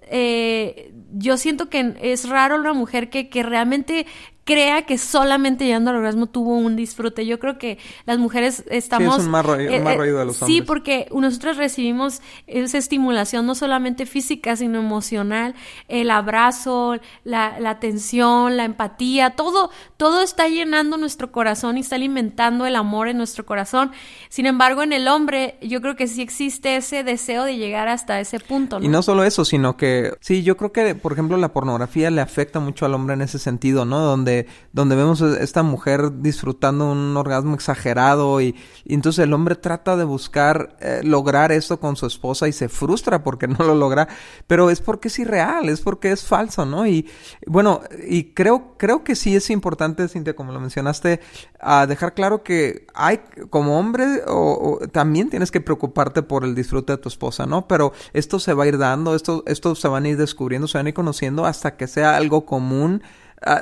eh, 0.10 0.92
yo 1.13 1.38
siento 1.38 1.70
que 1.70 1.96
es 2.02 2.28
raro 2.28 2.58
una 2.58 2.74
mujer 2.74 3.10
que, 3.10 3.30
que 3.30 3.42
realmente 3.42 4.06
crea 4.48 4.84
que 4.84 4.98
solamente 4.98 5.66
llegando 5.66 5.92
al 5.92 5.98
orgasmo 5.98 6.26
tuvo 6.26 6.56
un 6.56 6.78
disfrute. 6.78 7.26
Yo 7.26 7.38
creo 7.38 7.58
que 7.58 7.78
las 8.06 8.18
mujeres 8.18 8.64
estamos... 8.72 9.16
Sí, 9.16 9.20
es 9.20 9.26
un 9.26 9.32
más, 9.32 9.46
eh, 9.46 9.68
de 9.68 10.26
los 10.26 10.42
hombres. 10.42 10.58
Sí, 10.58 10.62
porque 10.62 11.10
nosotros 11.14 11.58
recibimos 11.58 12.22
esa 12.48 12.78
estimulación 12.78 13.46
no 13.46 13.56
solamente 13.56 14.06
física, 14.06 14.56
sino 14.56 14.80
emocional, 14.80 15.54
el 15.90 16.10
abrazo, 16.10 16.96
la, 17.26 17.60
la 17.60 17.72
atención, 17.72 18.56
la 18.56 18.64
empatía, 18.64 19.32
todo, 19.32 19.70
todo 19.98 20.22
está 20.22 20.48
llenando 20.48 20.96
nuestro 20.96 21.30
corazón 21.30 21.78
y 21.78 21.82
está 21.82 21.98
alimentando 21.98 22.66
el 22.66 22.78
amor 22.78 23.10
en 23.10 23.18
nuestro 23.18 23.46
corazón. 23.46 23.92
Sin 24.30 24.46
embargo, 24.46 24.82
en 24.82 24.94
el 24.94 25.10
hombre, 25.10 25.58
yo 25.62 25.82
creo 25.82 25.98
que 25.98 26.08
sí 26.08 26.22
existe 26.22 26.78
ese 26.78 27.04
deseo 27.04 27.44
de 27.44 27.58
llegar 27.58 27.90
hasta 27.90 28.22
ese 28.22 28.40
punto. 28.40 28.80
Y 28.82 28.88
no 28.88 29.02
solo 29.02 29.26
eso, 29.26 29.44
sino 29.44 29.76
que, 29.76 30.14
sí, 30.22 30.42
yo 30.44 30.56
creo 30.56 30.72
que, 30.72 30.96
por 30.96 31.12
ejemplo, 31.12 31.36
la 31.36 31.52
pornografía 31.52 32.10
le 32.10 32.22
afecta 32.22 32.62
mucho 32.62 32.86
al 32.86 32.94
hombre 32.94 33.16
en 33.16 33.24
ese 33.24 33.40
sentido, 33.40 33.84
¿no? 33.84 34.00
Donde 34.00 34.37
donde, 34.73 34.95
vemos 34.95 35.21
a 35.21 35.39
esta 35.41 35.63
mujer 35.63 36.21
disfrutando 36.21 36.91
un 36.91 37.15
orgasmo 37.15 37.56
exagerado 37.56 38.41
y, 38.41 38.56
entonces 38.86 39.23
el 39.23 39.34
hombre 39.34 39.56
trata 39.56 39.95
de 39.95 40.04
buscar 40.04 40.78
eh, 40.80 41.02
lograr 41.04 41.52
esto 41.52 41.80
con 41.80 41.95
su 41.95 42.06
esposa 42.06 42.47
y 42.47 42.52
se 42.52 42.69
frustra 42.69 43.23
porque 43.23 43.47
no 43.47 43.63
lo 43.65 43.76
logra, 43.76 44.08
pero 44.47 44.69
es 44.69 44.82
porque 44.82 45.08
es 45.08 45.19
irreal, 45.19 45.69
es 45.69 45.82
porque 45.82 46.12
es 46.12 46.23
falso, 46.23 46.65
¿no? 46.65 46.86
Y 46.88 47.08
bueno, 47.45 47.82
y 48.08 48.34
creo, 48.34 48.76
creo 48.78 49.04
que 49.04 49.15
sí 49.15 49.36
es 49.36 49.50
importante, 49.50 50.08
Cintia, 50.08 50.36
como 50.36 50.52
lo 50.52 50.60
mencionaste, 50.60 51.19
a 51.60 51.88
dejar 51.88 52.13
claro 52.13 52.43
que 52.43 52.86
hay, 52.93 53.19
como 53.50 53.80
hombre, 53.80 54.23
o, 54.28 54.80
también 54.91 55.30
tienes 55.30 55.52
que 55.52 55.62
preocuparte 55.62 56.21
por 56.21 56.43
el 56.43 56.56
disfrute 56.56 56.93
de 56.93 56.97
tu 56.97 57.10
esposa, 57.10 57.45
¿no? 57.45 57.67
Pero 57.67 57.93
esto 58.13 58.39
se 58.39 58.54
va 58.54 58.65
a 58.65 58.67
ir 58.67 58.78
dando, 58.78 59.15
esto, 59.15 59.43
esto 59.47 59.76
se 59.76 59.88
van 59.88 60.06
a 60.06 60.10
ir 60.10 60.17
descubriendo, 60.17 60.67
se 60.67 60.78
van 60.78 60.88
a 60.88 60.89
ir 60.89 60.95
conociendo 60.95 61.45
hasta 61.45 61.78
que 61.78 61.88
sea 61.88 62.15
algo 62.15 62.45
común 62.45 63.02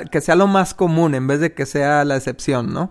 Que 0.09 0.21
sea 0.21 0.35
lo 0.35 0.47
más 0.47 0.73
común 0.73 1.15
en 1.15 1.27
vez 1.27 1.41
de 1.41 1.53
que 1.53 1.65
sea 1.65 2.05
la 2.05 2.15
excepción, 2.15 2.73
¿no? 2.73 2.89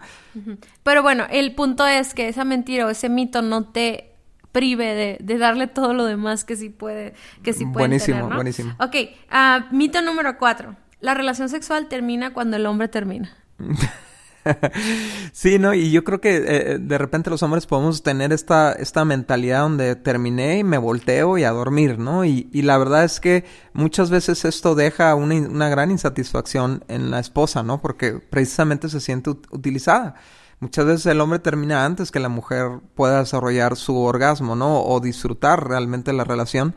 Pero 0.82 1.02
bueno, 1.02 1.24
el 1.30 1.54
punto 1.54 1.86
es 1.86 2.12
que 2.12 2.28
esa 2.28 2.44
mentira 2.44 2.86
o 2.86 2.90
ese 2.90 3.08
mito 3.08 3.40
no 3.40 3.64
te 3.64 4.14
prive 4.52 5.18
de, 5.20 5.38
darle 5.38 5.66
todo 5.66 5.94
lo 5.94 6.04
demás 6.04 6.44
que 6.44 6.56
sí 6.56 6.68
puede, 6.68 7.14
que 7.42 7.52
sí 7.52 7.64
puede 7.64 7.88
Buenísimo, 7.88 8.16
tener, 8.18 8.30
¿no? 8.30 8.36
buenísimo. 8.36 8.74
Ok, 8.78 8.94
uh, 9.32 9.74
mito 9.74 10.00
número 10.02 10.38
cuatro. 10.38 10.76
La 11.00 11.14
relación 11.14 11.48
sexual 11.48 11.88
termina 11.88 12.32
cuando 12.32 12.56
el 12.56 12.66
hombre 12.66 12.88
termina. 12.88 13.34
sí, 15.32 15.58
¿no? 15.58 15.74
Y 15.74 15.90
yo 15.90 16.04
creo 16.04 16.20
que 16.20 16.36
eh, 16.36 16.78
de 16.78 16.98
repente 16.98 17.30
los 17.30 17.42
hombres 17.42 17.66
podemos 17.66 18.02
tener 18.02 18.32
esta, 18.32 18.72
esta 18.72 19.04
mentalidad 19.04 19.60
donde 19.60 19.96
terminé 19.96 20.58
y 20.58 20.64
me 20.64 20.78
volteo 20.78 21.38
y 21.38 21.44
a 21.44 21.50
dormir, 21.50 21.98
¿no? 21.98 22.24
Y, 22.24 22.48
y 22.52 22.62
la 22.62 22.78
verdad 22.78 23.04
es 23.04 23.20
que 23.20 23.44
muchas 23.72 24.10
veces 24.10 24.44
esto 24.44 24.74
deja 24.74 25.14
una, 25.14 25.34
una 25.36 25.68
gran 25.68 25.90
insatisfacción 25.90 26.84
en 26.88 27.10
la 27.10 27.20
esposa, 27.20 27.62
¿no? 27.62 27.80
Porque 27.80 28.12
precisamente 28.12 28.88
se 28.88 29.00
siente 29.00 29.30
utilizada. 29.30 30.14
Muchas 30.60 30.86
veces 30.86 31.06
el 31.06 31.20
hombre 31.20 31.40
termina 31.40 31.84
antes 31.84 32.10
que 32.10 32.20
la 32.20 32.28
mujer 32.28 32.80
pueda 32.94 33.18
desarrollar 33.18 33.76
su 33.76 33.98
orgasmo, 33.98 34.56
¿no? 34.56 34.82
O 34.82 35.00
disfrutar 35.00 35.68
realmente 35.68 36.12
la 36.12 36.24
relación. 36.24 36.74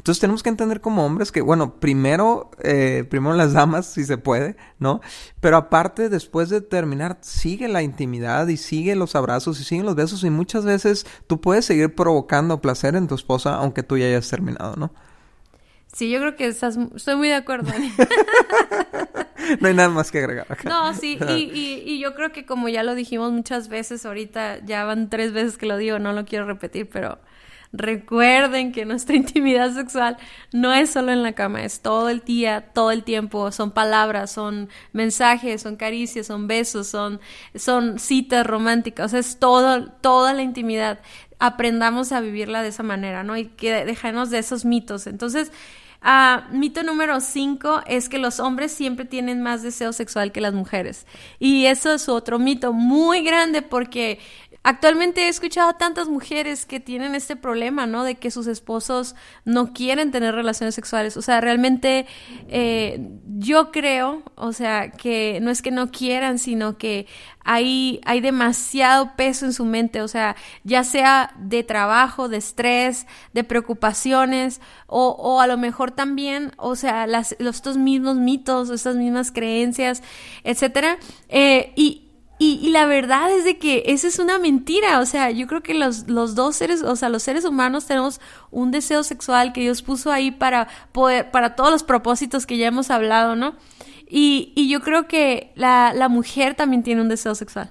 Entonces 0.00 0.18
tenemos 0.18 0.42
que 0.42 0.48
entender 0.48 0.80
como 0.80 1.04
hombres 1.04 1.30
que, 1.30 1.42
bueno, 1.42 1.74
primero, 1.78 2.50
eh, 2.62 3.04
primero 3.10 3.36
las 3.36 3.52
damas, 3.52 3.84
si 3.84 4.04
se 4.04 4.16
puede, 4.16 4.56
¿no? 4.78 5.02
Pero 5.40 5.58
aparte, 5.58 6.08
después 6.08 6.48
de 6.48 6.62
terminar, 6.62 7.18
sigue 7.20 7.68
la 7.68 7.82
intimidad 7.82 8.48
y 8.48 8.56
sigue 8.56 8.96
los 8.96 9.14
abrazos 9.14 9.60
y 9.60 9.64
siguen 9.64 9.84
los 9.84 9.96
besos 9.96 10.24
y 10.24 10.30
muchas 10.30 10.64
veces 10.64 11.04
tú 11.26 11.42
puedes 11.42 11.66
seguir 11.66 11.94
provocando 11.94 12.62
placer 12.62 12.96
en 12.96 13.08
tu 13.08 13.14
esposa 13.14 13.56
aunque 13.56 13.82
tú 13.82 13.98
ya 13.98 14.06
hayas 14.06 14.26
terminado, 14.30 14.74
¿no? 14.76 14.90
Sí, 15.92 16.08
yo 16.08 16.18
creo 16.18 16.34
que 16.34 16.46
estás, 16.46 16.78
estoy 16.96 17.16
muy 17.16 17.28
de 17.28 17.34
acuerdo. 17.34 17.70
no 19.60 19.68
hay 19.68 19.74
nada 19.74 19.90
más 19.90 20.10
que 20.10 20.20
agregar 20.20 20.46
No, 20.64 20.94
sí, 20.94 21.18
y, 21.28 21.82
y, 21.84 21.98
yo 21.98 22.14
creo 22.14 22.32
que 22.32 22.46
como 22.46 22.70
ya 22.70 22.84
lo 22.84 22.94
dijimos 22.94 23.32
muchas 23.32 23.68
veces, 23.68 24.06
ahorita 24.06 24.64
ya 24.64 24.84
van 24.84 25.10
tres 25.10 25.34
veces 25.34 25.58
que 25.58 25.66
lo 25.66 25.76
digo, 25.76 25.98
no 25.98 26.14
lo 26.14 26.24
quiero 26.24 26.46
repetir, 26.46 26.88
pero 26.88 27.18
recuerden 27.72 28.72
que 28.72 28.84
nuestra 28.84 29.16
intimidad 29.22 29.72
sexual 29.72 30.16
no 30.52 30.72
es 30.72 30.90
solo 30.90 31.12
en 31.12 31.22
la 31.22 31.32
cama, 31.32 31.62
es 31.62 31.80
todo 31.80 32.08
el 32.08 32.20
día, 32.20 32.72
todo 32.72 32.90
el 32.90 33.04
tiempo, 33.04 33.50
son 33.52 33.70
palabras, 33.70 34.32
son 34.32 34.68
mensajes, 34.92 35.62
son 35.62 35.76
caricias, 35.76 36.26
son 36.26 36.46
besos, 36.46 36.86
son, 36.88 37.20
son 37.54 37.98
citas 37.98 38.46
románticas, 38.46 39.06
o 39.06 39.08
sea, 39.08 39.20
es 39.20 39.38
todo, 39.38 39.90
toda 40.00 40.32
la 40.32 40.42
intimidad. 40.42 41.00
Aprendamos 41.38 42.12
a 42.12 42.20
vivirla 42.20 42.62
de 42.62 42.68
esa 42.68 42.82
manera, 42.82 43.22
¿no? 43.22 43.36
Y 43.36 43.46
que 43.46 43.84
dejarnos 43.86 44.30
de 44.30 44.38
esos 44.38 44.64
mitos. 44.66 45.06
Entonces, 45.06 45.50
Ah, 46.02 46.48
mito 46.50 46.82
número 46.82 47.20
5 47.20 47.82
es 47.86 48.08
que 48.08 48.18
los 48.18 48.40
hombres 48.40 48.72
siempre 48.72 49.04
tienen 49.04 49.42
más 49.42 49.62
deseo 49.62 49.92
sexual 49.92 50.32
que 50.32 50.40
las 50.40 50.54
mujeres. 50.54 51.06
Y 51.38 51.66
eso 51.66 51.92
es 51.92 52.08
otro 52.08 52.38
mito 52.38 52.72
muy 52.72 53.22
grande 53.22 53.62
porque 53.62 54.18
Actualmente 54.62 55.22
he 55.22 55.28
escuchado 55.28 55.70
a 55.70 55.78
tantas 55.78 56.08
mujeres 56.08 56.66
que 56.66 56.80
tienen 56.80 57.14
este 57.14 57.34
problema, 57.34 57.86
¿no? 57.86 58.04
De 58.04 58.16
que 58.16 58.30
sus 58.30 58.46
esposos 58.46 59.14
no 59.46 59.72
quieren 59.72 60.10
tener 60.10 60.34
relaciones 60.34 60.74
sexuales. 60.74 61.16
O 61.16 61.22
sea, 61.22 61.40
realmente 61.40 62.04
eh, 62.48 63.08
yo 63.38 63.72
creo, 63.72 64.22
o 64.34 64.52
sea, 64.52 64.90
que 64.90 65.38
no 65.40 65.50
es 65.50 65.62
que 65.62 65.70
no 65.70 65.90
quieran, 65.90 66.38
sino 66.38 66.76
que 66.76 67.06
hay, 67.44 68.00
hay 68.04 68.20
demasiado 68.20 69.16
peso 69.16 69.46
en 69.46 69.52
su 69.52 69.64
mente, 69.64 70.02
o 70.02 70.08
sea, 70.08 70.36
ya 70.64 70.84
sea 70.84 71.34
de 71.38 71.62
trabajo, 71.62 72.28
de 72.28 72.36
estrés, 72.36 73.06
de 73.32 73.44
preocupaciones, 73.44 74.60
o, 74.86 75.10
o 75.10 75.40
a 75.40 75.46
lo 75.46 75.56
mejor 75.56 75.90
también, 75.90 76.52
o 76.56 76.76
sea, 76.76 77.06
las, 77.06 77.36
estos 77.38 77.76
mismos 77.76 78.16
mitos, 78.16 78.70
estas 78.70 78.96
mismas 78.96 79.32
creencias, 79.32 80.02
etcétera. 80.44 80.98
Eh, 81.28 81.72
y, 81.76 82.10
y, 82.42 82.70
la 82.70 82.86
verdad 82.86 83.30
es 83.30 83.44
de 83.44 83.58
que 83.58 83.82
esa 83.86 84.08
es 84.08 84.18
una 84.18 84.38
mentira. 84.38 85.00
O 85.00 85.04
sea, 85.06 85.30
yo 85.30 85.46
creo 85.46 85.62
que 85.62 85.74
los, 85.74 86.08
los 86.08 86.34
dos 86.34 86.56
seres, 86.56 86.82
o 86.82 86.96
sea, 86.96 87.10
los 87.10 87.22
seres 87.22 87.44
humanos 87.44 87.84
tenemos 87.84 88.18
un 88.50 88.70
deseo 88.70 89.02
sexual 89.02 89.52
que 89.52 89.60
Dios 89.60 89.82
puso 89.82 90.10
ahí 90.10 90.30
para 90.30 90.66
poder, 90.92 91.30
para 91.30 91.54
todos 91.54 91.70
los 91.70 91.82
propósitos 91.82 92.46
que 92.46 92.56
ya 92.56 92.68
hemos 92.68 92.90
hablado, 92.90 93.36
¿no? 93.36 93.56
Y, 94.10 94.52
y 94.56 94.68
yo 94.68 94.80
creo 94.80 95.06
que 95.06 95.52
la, 95.54 96.08
mujer 96.10 96.54
también 96.54 96.82
tiene 96.82 97.00
un 97.00 97.08
deseo 97.08 97.34
sexual. 97.34 97.70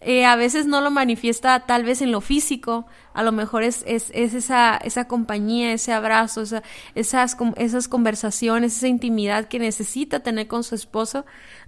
Eh, 0.00 0.26
a 0.26 0.36
veces 0.36 0.66
no 0.66 0.80
lo 0.80 0.90
manifiesta 0.90 1.60
tal 1.60 1.84
vez 1.84 2.02
en 2.02 2.12
lo 2.12 2.20
físico, 2.20 2.86
a 3.14 3.22
lo 3.22 3.32
mejor 3.32 3.62
es, 3.62 3.82
es, 3.86 4.10
es 4.12 4.34
esa, 4.34 4.76
esa 4.76 5.08
compañía, 5.08 5.72
ese 5.72 5.92
abrazo, 5.92 6.42
esa, 6.42 6.62
esas, 6.94 7.36
esas 7.56 7.88
conversaciones, 7.88 8.76
esa 8.76 8.88
intimidad 8.88 9.46
que 9.46 9.58
necesita 9.58 10.20
tener 10.20 10.48
con 10.48 10.64
su 10.64 10.74
esposo, 10.74 11.24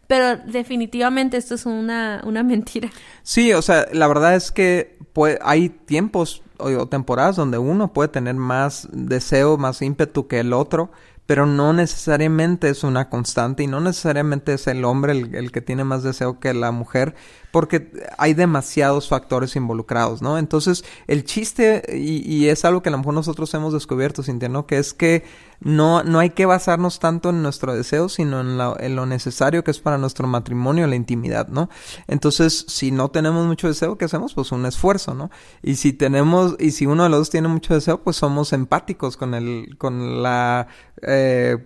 pero 0.09 0.37
definitivamente 0.37 1.37
esto 1.37 1.55
es 1.55 1.65
una, 1.65 2.21
una 2.25 2.43
mentira. 2.43 2.91
Sí, 3.23 3.53
o 3.53 3.63
sea, 3.63 3.87
la 3.93 4.09
verdad 4.09 4.35
es 4.35 4.53
que 4.53 4.99
hay 5.41 5.69
tiempos 5.69 6.43
o, 6.59 6.87
temporadas 6.87 7.37
donde 7.37 7.59
uno 7.59 7.93
puede 7.93 8.09
tener 8.09 8.35
más 8.35 8.89
deseo, 8.93 9.57
más 9.57 9.81
ímpetu 9.83 10.27
que 10.27 10.41
el 10.41 10.53
otro, 10.53 10.91
pero 11.29 11.45
no 11.45 11.75
necesariamente 11.75 12.71
es 12.71 12.85
una 12.85 13.11
constante 13.11 13.63
y 13.63 13.67
no 13.67 13.81
necesariamente 13.81 14.55
es 14.55 14.67
el 14.67 14.83
hombre 14.83 15.13
el, 15.13 15.35
el, 15.35 15.53
que 15.53 15.61
tiene 15.61 15.85
más 15.85 16.03
deseo 16.03 16.41
que 16.41 16.55
la 16.55 16.71
mujer, 16.71 17.15
porque 17.51 17.91
hay 18.19 18.35
demasiados 18.35 19.09
factores 19.09 19.57
involucrados, 19.57 20.23
¿no? 20.23 20.39
Entonces, 20.39 20.85
el 21.07 21.25
chiste, 21.25 21.83
y, 21.93 22.21
y 22.31 22.49
es 22.49 22.65
algo 22.65 22.83
que 22.83 22.91
a 22.91 22.93
lo 22.93 22.99
mejor 22.99 23.15
nosotros 23.15 23.53
hemos 23.55 23.73
descubierto, 23.73 24.23
Cintia, 24.23 24.49
¿no? 24.49 24.67
Que 24.67 24.79
es 24.79 24.93
que 24.93 25.25
no, 25.61 26.05
no 26.05 26.19
hay 26.21 26.31
que 26.31 26.47
basarnos 26.47 27.01
tanto 27.01 27.31
en 27.31 27.43
nuestro 27.43 27.75
deseo, 27.75 28.09
sino 28.09 28.41
en, 28.41 28.97
lo 28.97 29.07
necesario 29.07 29.65
que 29.65 29.71
es 29.71 29.81
para 29.81 29.99
nuestro 29.99 30.29
matrimonio, 30.29 30.87
la 30.87 30.95
intimidad, 30.95 31.49
¿no? 31.49 31.69
Entonces, 32.07 32.65
si 32.69 32.91
no 32.91 33.11
tenemos 33.11 33.47
mucho 33.47 33.67
deseo, 33.67 33.99
¿qué 33.99 34.05
hacemos? 34.05 34.35
Pues 34.35 34.53
un 34.53 34.67
esfuerzo, 34.67 35.15
¿no? 35.15 35.31
Y 35.63 35.77
si 35.77 35.93
tenemos, 35.93 36.57
y 36.61 36.71
si 36.73 36.87
uno 36.87 37.05
de 37.05 37.09
los 37.09 37.21
dos 37.21 37.31
tiene 37.31 37.49
mucho 37.49 37.75
deseo, 37.75 38.03
pues 38.03 38.17
somos 38.17 38.53
empáticos 38.53 39.17
con 39.17 39.35
el, 39.35 39.77
con 39.79 40.23
la, 40.23 40.69
eh, 41.03 41.57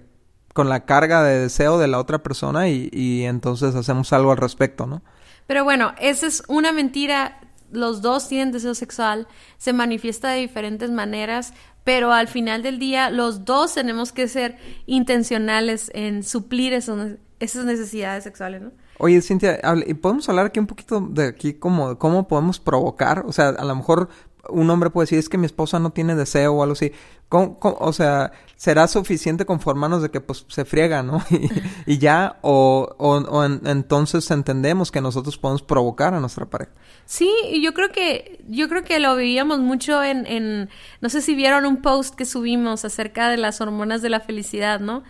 con 0.55 0.69
la 0.69 0.85
carga 0.87 1.23
de 1.23 1.39
deseo 1.41 1.79
de 1.79 1.89
la 1.89 1.99
otra 1.99 2.23
persona 2.23 2.69
y, 2.69 2.89
y 2.93 3.25
entonces 3.25 3.75
hacemos 3.75 4.13
algo 4.13 4.33
al 4.33 4.39
respecto, 4.39 4.87
¿no? 4.87 5.03
Pero 5.47 5.65
bueno, 5.65 5.95
esa 5.99 6.27
es 6.27 6.43
una 6.49 6.73
mentira 6.73 7.39
los 7.73 8.03
dos 8.03 8.29
tienen 8.29 8.53
deseo 8.53 8.75
sexual, 8.75 9.27
se 9.59 9.73
manifiesta 9.73 10.31
de 10.31 10.41
diferentes 10.41 10.91
maneras, 10.91 11.55
pero 11.85 12.13
al 12.13 12.29
final 12.29 12.63
del 12.63 12.79
día 12.79 13.11
los 13.11 13.45
dos 13.45 13.75
tenemos 13.75 14.13
que 14.13 14.29
ser 14.29 14.59
intencionales 14.87 15.91
en 15.95 16.23
suplir 16.23 16.75
esas 16.75 17.65
necesidades 17.65 18.25
sexuales, 18.25 18.63
¿no? 18.63 18.73
Oye, 18.99 19.21
Cintia, 19.21 19.61
¿y 19.87 19.95
podemos 19.95 20.29
hablar 20.29 20.47
aquí 20.47 20.61
un 20.61 20.69
poquito 20.69 21.01
de 21.01 21.27
aquí 21.27 21.55
cómo, 21.55 21.99
cómo 21.99 22.29
podemos 22.29 22.61
provocar? 22.61 23.25
O 23.27 23.33
sea, 23.33 23.49
a 23.49 23.65
lo 23.65 23.75
mejor 23.75 24.09
un 24.49 24.71
hombre 24.71 24.91
puede 24.91 25.05
decir, 25.05 25.19
es 25.19 25.29
que 25.29 25.39
mi 25.39 25.47
esposa 25.47 25.79
no 25.79 25.91
tiene 25.91 26.15
deseo 26.15 26.53
o 26.53 26.63
algo 26.63 26.73
así. 26.73 26.93
o 27.31 27.93
sea, 27.93 28.33
¿será 28.57 28.89
suficiente 28.89 29.47
conformarnos 29.47 30.03
de 30.03 30.11
que 30.11 30.21
pues 30.21 30.45
se 30.49 30.65
friega, 30.65 31.03
¿no? 31.03 31.23
y, 31.87 31.99
ya, 31.99 32.39
o, 32.43 32.95
o, 32.99 33.45
entonces 33.45 34.31
entendemos 34.31 34.91
que 34.91 35.01
nosotros 35.01 35.39
podemos 35.39 35.63
provocar 35.63 36.15
a 36.15 36.21
nuestra 36.21 36.47
pareja. 36.47 36.73
Sí, 37.07 37.31
y 37.51 37.63
yo 37.63 37.73
creo 37.75 37.91
que, 37.91 38.45
yo 38.49 38.69
creo 38.69 38.85
que 38.85 38.99
lo 38.99 39.17
vivíamos 39.17 39.61
mucho 39.61 40.03
en, 40.03 40.27
en, 40.27 40.71
no 41.01 41.09
sé 41.09 41.23
si 41.23 41.35
vieron 41.35 41.65
un 41.65 41.83
post 41.83 42.15
que 42.15 42.25
subimos 42.25 42.85
acerca 42.85 43.29
de 43.29 43.37
las 43.37 43.61
hormonas 43.61 44.03
de 44.03 44.11
la 44.11 44.21
felicidad, 44.21 44.81
¿no? 44.81 45.03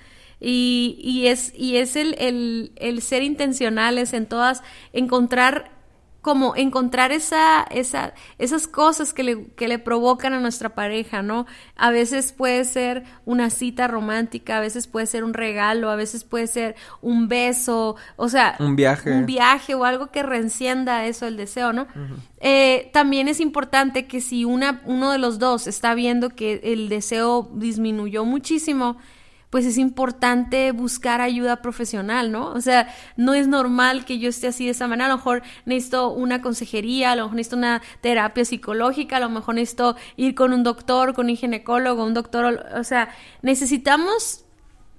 Y, 0.45 0.99
y 0.99 1.29
es, 1.29 1.53
y 1.57 1.77
es 1.77 1.95
el, 1.95 2.17
el, 2.19 2.73
el 2.77 3.01
ser 3.01 3.23
intencionales 3.23 4.13
en 4.13 4.27
todas, 4.27 4.63
encontrar 4.93 5.72
como 6.23 6.55
encontrar 6.55 7.11
esa, 7.11 7.65
esa, 7.65 8.15
esas 8.39 8.69
cosas 8.69 9.13
que 9.13 9.25
le, 9.25 9.47
que 9.57 9.67
le 9.67 9.81
provocan 9.81 10.33
a 10.33 10.39
nuestra 10.39 10.71
pareja, 10.71 11.21
¿no? 11.21 11.47
A 11.77 11.91
veces 11.91 12.33
puede 12.33 12.65
ser 12.65 13.03
una 13.25 13.51
cita 13.51 13.89
romántica, 13.89 14.59
a 14.59 14.61
veces 14.61 14.87
puede 14.87 15.07
ser 15.07 15.25
un 15.25 15.35
regalo, 15.35 15.91
a 15.91 15.97
veces 15.97 16.23
puede 16.23 16.47
ser 16.47 16.77
un 17.01 17.27
beso, 17.27 17.97
o 18.15 18.29
sea, 18.29 18.55
un 18.61 18.77
viaje. 18.77 19.11
Un 19.11 19.27
viaje 19.27 19.75
o 19.75 19.85
algo 19.85 20.13
que 20.13 20.23
reencienda 20.23 21.07
eso, 21.07 21.27
el 21.27 21.37
deseo, 21.37 21.73
¿no? 21.73 21.89
eh, 22.39 22.91
también 22.93 23.27
es 23.27 23.41
importante 23.41 24.07
que 24.07 24.21
si 24.21 24.45
una, 24.45 24.81
uno 24.87 25.11
de 25.11 25.19
los 25.19 25.41
dos 25.41 25.67
está 25.67 25.93
viendo 25.95 26.31
que 26.31 26.61
el 26.63 26.89
deseo 26.89 27.51
disminuyó 27.55 28.25
muchísimo, 28.25 28.97
pues 29.53 29.67
es 29.67 29.77
importante 29.77 30.73
buscar 30.73 31.21
ayuda 31.21 31.61
profesional, 31.61 32.33
¿no? 32.33 32.53
O 32.53 32.63
sea, 32.63 32.89
no 33.19 33.35
es 33.35 33.49
normal 33.49 34.07
que 34.07 34.19
yo 34.19 34.31
esté 34.31 34.47
así 34.47 34.65
de 34.65 34.71
esa 34.71 34.89
manera. 34.89 35.05
A 35.05 35.09
lo 35.11 35.17
mejor 35.19 35.43
necesito 35.67 36.09
una 36.09 36.41
consejería, 36.41 37.13
a 37.13 37.17
lo 37.17 37.25
mejor 37.25 37.37
necesito 37.37 37.57
una 37.57 37.83
terapia 38.01 38.47
psicológica, 38.47 39.19
a 39.19 39.21
lo 39.21 39.29
mejor 39.29 39.57
necesito 39.57 39.95
ir 40.17 40.35
con 40.35 40.55
un 40.55 40.63
doctor, 40.63 41.13
con 41.13 41.29
un 41.29 41.37
ginecólogo, 41.37 42.03
un 42.03 42.15
doctor. 42.15 42.65
O 42.75 42.83
sea, 42.83 43.11
necesitamos 43.43 44.47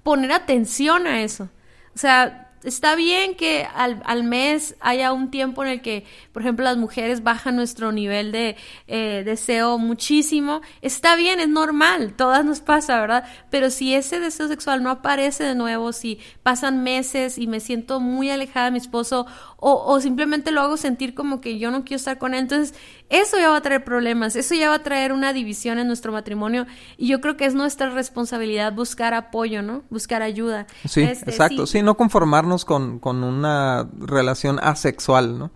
poner 0.04 0.30
atención 0.30 1.08
a 1.08 1.22
eso. 1.22 1.48
O 1.92 1.98
sea, 1.98 2.43
está 2.64 2.96
bien 2.96 3.34
que 3.36 3.66
al, 3.74 4.02
al, 4.04 4.24
mes 4.24 4.76
haya 4.80 5.12
un 5.12 5.30
tiempo 5.30 5.62
en 5.62 5.70
el 5.70 5.82
que, 5.82 6.04
por 6.32 6.42
ejemplo, 6.42 6.64
las 6.64 6.76
mujeres 6.76 7.22
bajan 7.22 7.56
nuestro 7.56 7.92
nivel 7.92 8.32
de 8.32 8.56
eh, 8.86 9.22
deseo 9.24 9.78
muchísimo. 9.78 10.60
Está 10.82 11.16
bien, 11.16 11.40
es 11.40 11.48
normal, 11.48 12.14
todas 12.16 12.44
nos 12.44 12.60
pasa, 12.60 13.00
¿verdad? 13.00 13.24
Pero 13.50 13.70
si 13.70 13.94
ese 13.94 14.20
deseo 14.20 14.48
sexual 14.48 14.82
no 14.82 14.90
aparece 14.90 15.44
de 15.44 15.54
nuevo, 15.54 15.92
si 15.92 16.18
pasan 16.42 16.82
meses 16.82 17.38
y 17.38 17.46
me 17.46 17.60
siento 17.60 18.00
muy 18.00 18.30
alejada 18.30 18.66
de 18.66 18.72
mi 18.72 18.78
esposo 18.78 19.26
o, 19.56 19.84
o 19.86 20.00
simplemente 20.00 20.50
lo 20.50 20.60
hago 20.60 20.76
sentir 20.76 21.14
como 21.14 21.40
que 21.40 21.58
yo 21.58 21.70
no 21.70 21.84
quiero 21.84 21.96
estar 21.96 22.18
con 22.18 22.34
él, 22.34 22.40
entonces 22.40 22.74
eso 23.10 23.38
ya 23.38 23.50
va 23.50 23.56
a 23.58 23.60
traer 23.60 23.84
problemas, 23.84 24.36
eso 24.36 24.54
ya 24.54 24.68
va 24.68 24.76
a 24.76 24.82
traer 24.82 25.12
una 25.12 25.32
división 25.32 25.78
en 25.78 25.86
nuestro 25.86 26.12
matrimonio 26.12 26.66
y 26.96 27.08
yo 27.08 27.20
creo 27.20 27.36
que 27.36 27.44
es 27.44 27.54
nuestra 27.54 27.90
responsabilidad 27.90 28.72
buscar 28.72 29.14
apoyo, 29.14 29.62
¿no? 29.62 29.82
Buscar 29.90 30.22
ayuda. 30.22 30.66
Sí, 30.86 31.02
este, 31.02 31.30
exacto, 31.30 31.66
sí. 31.66 31.82
no 31.82 31.96
conformarnos 31.96 32.53
con, 32.64 32.98
con 32.98 33.24
una 33.24 33.88
relación 33.98 34.58
asexual, 34.62 35.38
¿no? 35.38 35.50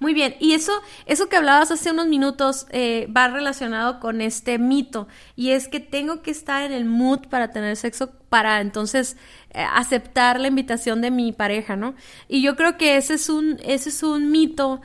Muy 0.00 0.14
bien, 0.14 0.34
y 0.40 0.54
eso, 0.54 0.72
eso 1.06 1.28
que 1.28 1.36
hablabas 1.36 1.70
hace 1.70 1.92
unos 1.92 2.08
minutos 2.08 2.66
eh, 2.70 3.08
va 3.16 3.28
relacionado 3.28 4.00
con 4.00 4.20
este 4.20 4.58
mito, 4.58 5.06
y 5.36 5.50
es 5.50 5.68
que 5.68 5.78
tengo 5.78 6.22
que 6.22 6.32
estar 6.32 6.64
en 6.64 6.72
el 6.72 6.84
mood 6.84 7.28
para 7.30 7.52
tener 7.52 7.76
sexo 7.76 8.10
para 8.28 8.60
entonces 8.60 9.16
eh, 9.50 9.64
aceptar 9.72 10.40
la 10.40 10.48
invitación 10.48 11.00
de 11.00 11.12
mi 11.12 11.32
pareja, 11.32 11.76
¿no? 11.76 11.94
Y 12.26 12.42
yo 12.42 12.56
creo 12.56 12.76
que 12.76 12.96
ese 12.96 13.14
es 13.14 13.28
un, 13.28 13.58
ese 13.62 13.90
es 13.90 14.02
un 14.02 14.32
mito 14.32 14.80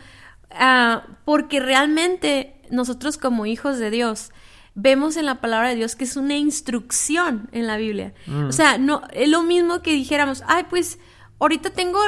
Ah, 0.51 1.03
porque 1.25 1.59
realmente 1.59 2.55
nosotros 2.69 3.17
como 3.17 3.45
hijos 3.45 3.79
de 3.79 3.89
Dios 3.89 4.31
vemos 4.75 5.17
en 5.17 5.25
la 5.25 5.41
palabra 5.41 5.69
de 5.69 5.75
Dios 5.75 5.95
que 5.95 6.05
es 6.05 6.15
una 6.15 6.37
instrucción 6.37 7.49
en 7.51 7.67
la 7.67 7.77
Biblia. 7.77 8.13
Mm. 8.27 8.47
O 8.47 8.51
sea, 8.51 8.77
no 8.77 9.01
es 9.11 9.27
lo 9.29 9.43
mismo 9.43 9.81
que 9.81 9.93
dijéramos, 9.93 10.43
ay, 10.47 10.65
pues 10.69 10.99
ahorita 11.39 11.71
tengo 11.71 11.99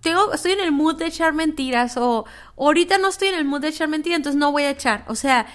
tengo, 0.00 0.32
estoy 0.32 0.52
en 0.52 0.60
el 0.60 0.70
mood 0.70 0.96
de 0.96 1.06
echar 1.06 1.32
mentiras 1.32 1.96
o 1.96 2.26
ahorita 2.56 2.98
no 2.98 3.08
estoy 3.08 3.28
en 3.28 3.34
el 3.34 3.44
mood 3.44 3.60
de 3.60 3.68
echar 3.68 3.88
mentiras, 3.88 4.18
entonces 4.18 4.38
no 4.38 4.52
voy 4.52 4.62
a 4.62 4.70
echar. 4.70 5.04
O 5.08 5.16
sea, 5.16 5.46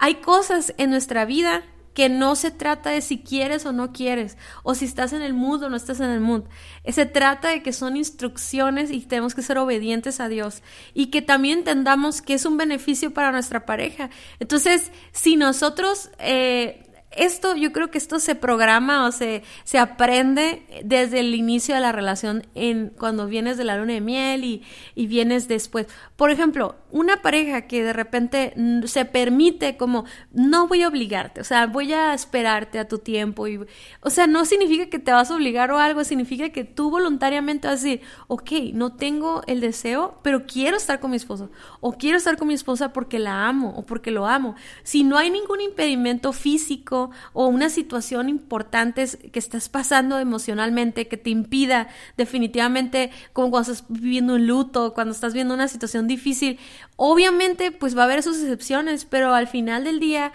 hay 0.00 0.16
cosas 0.16 0.74
en 0.76 0.90
nuestra 0.90 1.24
vida 1.24 1.62
que 1.94 2.08
no 2.08 2.34
se 2.34 2.50
trata 2.50 2.90
de 2.90 3.00
si 3.02 3.22
quieres 3.22 3.66
o 3.66 3.72
no 3.72 3.92
quieres, 3.92 4.38
o 4.62 4.74
si 4.74 4.86
estás 4.86 5.12
en 5.12 5.22
el 5.22 5.34
mood 5.34 5.62
o 5.62 5.68
no 5.68 5.76
estás 5.76 6.00
en 6.00 6.10
el 6.10 6.20
mood. 6.20 6.44
Se 6.88 7.06
trata 7.06 7.50
de 7.50 7.62
que 7.62 7.72
son 7.72 7.96
instrucciones 7.96 8.90
y 8.90 9.02
tenemos 9.02 9.34
que 9.34 9.42
ser 9.42 9.58
obedientes 9.58 10.18
a 10.18 10.28
Dios 10.28 10.62
y 10.94 11.06
que 11.06 11.22
también 11.22 11.58
entendamos 11.58 12.22
que 12.22 12.34
es 12.34 12.44
un 12.44 12.56
beneficio 12.56 13.12
para 13.12 13.30
nuestra 13.30 13.66
pareja. 13.66 14.10
Entonces, 14.40 14.90
si 15.12 15.36
nosotros 15.36 16.10
eh, 16.18 16.91
esto, 17.16 17.56
yo 17.56 17.72
creo 17.72 17.90
que 17.90 17.98
esto 17.98 18.18
se 18.18 18.34
programa 18.34 19.06
o 19.06 19.12
se, 19.12 19.42
se 19.64 19.78
aprende 19.78 20.62
desde 20.84 21.20
el 21.20 21.34
inicio 21.34 21.74
de 21.74 21.80
la 21.80 21.92
relación 21.92 22.46
en 22.54 22.90
cuando 22.90 23.26
vienes 23.26 23.56
de 23.56 23.64
la 23.64 23.76
luna 23.76 23.94
de 23.94 24.00
miel 24.00 24.44
y, 24.44 24.62
y 24.94 25.06
vienes 25.06 25.48
después. 25.48 25.86
Por 26.16 26.30
ejemplo, 26.30 26.76
una 26.90 27.22
pareja 27.22 27.62
que 27.62 27.82
de 27.82 27.92
repente 27.92 28.54
se 28.84 29.04
permite 29.04 29.76
como, 29.76 30.04
no 30.32 30.68
voy 30.68 30.82
a 30.82 30.88
obligarte, 30.88 31.40
o 31.40 31.44
sea, 31.44 31.66
voy 31.66 31.92
a 31.92 32.14
esperarte 32.14 32.78
a 32.78 32.86
tu 32.86 32.98
tiempo. 32.98 33.48
Y, 33.48 33.58
o 34.02 34.10
sea, 34.10 34.26
no 34.26 34.44
significa 34.44 34.86
que 34.86 34.98
te 34.98 35.10
vas 35.10 35.30
a 35.30 35.34
obligar 35.34 35.70
o 35.72 35.78
algo, 35.78 36.04
significa 36.04 36.50
que 36.50 36.64
tú 36.64 36.90
voluntariamente 36.90 37.66
vas 37.66 37.80
a 37.80 37.84
decir, 37.84 38.02
ok, 38.28 38.50
no 38.74 38.94
tengo 38.94 39.42
el 39.46 39.60
deseo, 39.60 40.18
pero 40.22 40.46
quiero 40.46 40.76
estar 40.76 41.00
con 41.00 41.10
mi 41.10 41.16
esposo. 41.16 41.50
O 41.80 41.92
quiero 41.92 42.18
estar 42.18 42.36
con 42.36 42.48
mi 42.48 42.54
esposa 42.54 42.92
porque 42.92 43.18
la 43.18 43.48
amo 43.48 43.74
o 43.76 43.84
porque 43.86 44.10
lo 44.10 44.26
amo. 44.26 44.54
Si 44.82 45.02
no 45.04 45.18
hay 45.18 45.30
ningún 45.30 45.60
impedimento 45.60 46.32
físico, 46.32 47.01
o 47.32 47.46
una 47.46 47.68
situación 47.70 48.28
importante 48.28 49.06
que 49.32 49.38
estás 49.38 49.68
pasando 49.68 50.18
emocionalmente 50.18 51.08
que 51.08 51.16
te 51.16 51.30
impida 51.30 51.88
definitivamente, 52.16 53.10
como 53.32 53.50
cuando 53.50 53.72
estás 53.72 53.86
viviendo 53.88 54.34
un 54.34 54.46
luto, 54.46 54.94
cuando 54.94 55.12
estás 55.12 55.34
viendo 55.34 55.54
una 55.54 55.68
situación 55.68 56.06
difícil, 56.06 56.58
obviamente 56.96 57.72
pues 57.72 57.96
va 57.96 58.02
a 58.02 58.04
haber 58.04 58.22
sus 58.22 58.38
excepciones, 58.38 59.04
pero 59.04 59.34
al 59.34 59.48
final 59.48 59.84
del 59.84 60.00
día... 60.00 60.32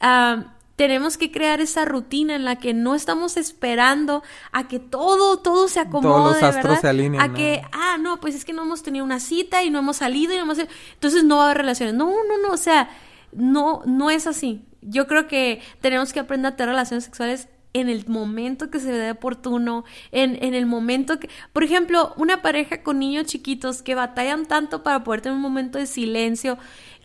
Ah, 0.00 0.54
tenemos 0.78 1.18
que 1.18 1.32
crear 1.32 1.60
esa 1.60 1.84
rutina 1.84 2.36
en 2.36 2.44
la 2.44 2.54
que 2.60 2.72
no 2.72 2.94
estamos 2.94 3.36
esperando 3.36 4.22
a 4.52 4.68
que 4.68 4.78
todo, 4.78 5.38
todo 5.38 5.66
se 5.66 5.80
acomode, 5.80 6.04
Todos 6.04 6.34
los 6.34 6.42
astros 6.44 6.78
se 6.78 6.86
alineen. 6.86 7.20
A 7.20 7.34
que, 7.34 7.62
ah, 7.72 7.96
no, 7.98 8.20
pues 8.20 8.36
es 8.36 8.44
que 8.44 8.52
no 8.52 8.62
hemos 8.62 8.84
tenido 8.84 9.04
una 9.04 9.18
cita 9.18 9.64
y 9.64 9.70
no 9.70 9.80
hemos 9.80 9.96
salido 9.96 10.34
y 10.34 10.36
no 10.36 10.44
hemos... 10.44 10.58
Entonces 10.94 11.24
no 11.24 11.38
va 11.38 11.42
a 11.42 11.44
haber 11.46 11.58
relaciones. 11.58 11.96
No, 11.96 12.06
no, 12.28 12.38
no, 12.40 12.54
o 12.54 12.56
sea, 12.56 12.90
no, 13.32 13.82
no 13.86 14.08
es 14.08 14.28
así 14.28 14.67
yo 14.82 15.06
creo 15.06 15.26
que 15.26 15.60
tenemos 15.80 16.12
que 16.12 16.20
aprender 16.20 16.52
a 16.52 16.56
tener 16.56 16.70
relaciones 16.70 17.04
sexuales 17.04 17.48
en 17.74 17.88
el 17.88 18.06
momento 18.08 18.70
que 18.70 18.80
se 18.80 18.90
ve 18.90 19.10
oportuno, 19.10 19.84
en, 20.10 20.42
en 20.42 20.54
el 20.54 20.66
momento 20.66 21.20
que, 21.20 21.28
por 21.52 21.62
ejemplo, 21.64 22.14
una 22.16 22.42
pareja 22.42 22.82
con 22.82 22.98
niños 22.98 23.26
chiquitos 23.26 23.82
que 23.82 23.94
batallan 23.94 24.46
tanto 24.46 24.82
para 24.82 25.04
poder 25.04 25.20
tener 25.20 25.36
un 25.36 25.42
momento 25.42 25.78
de 25.78 25.86
silencio, 25.86 26.58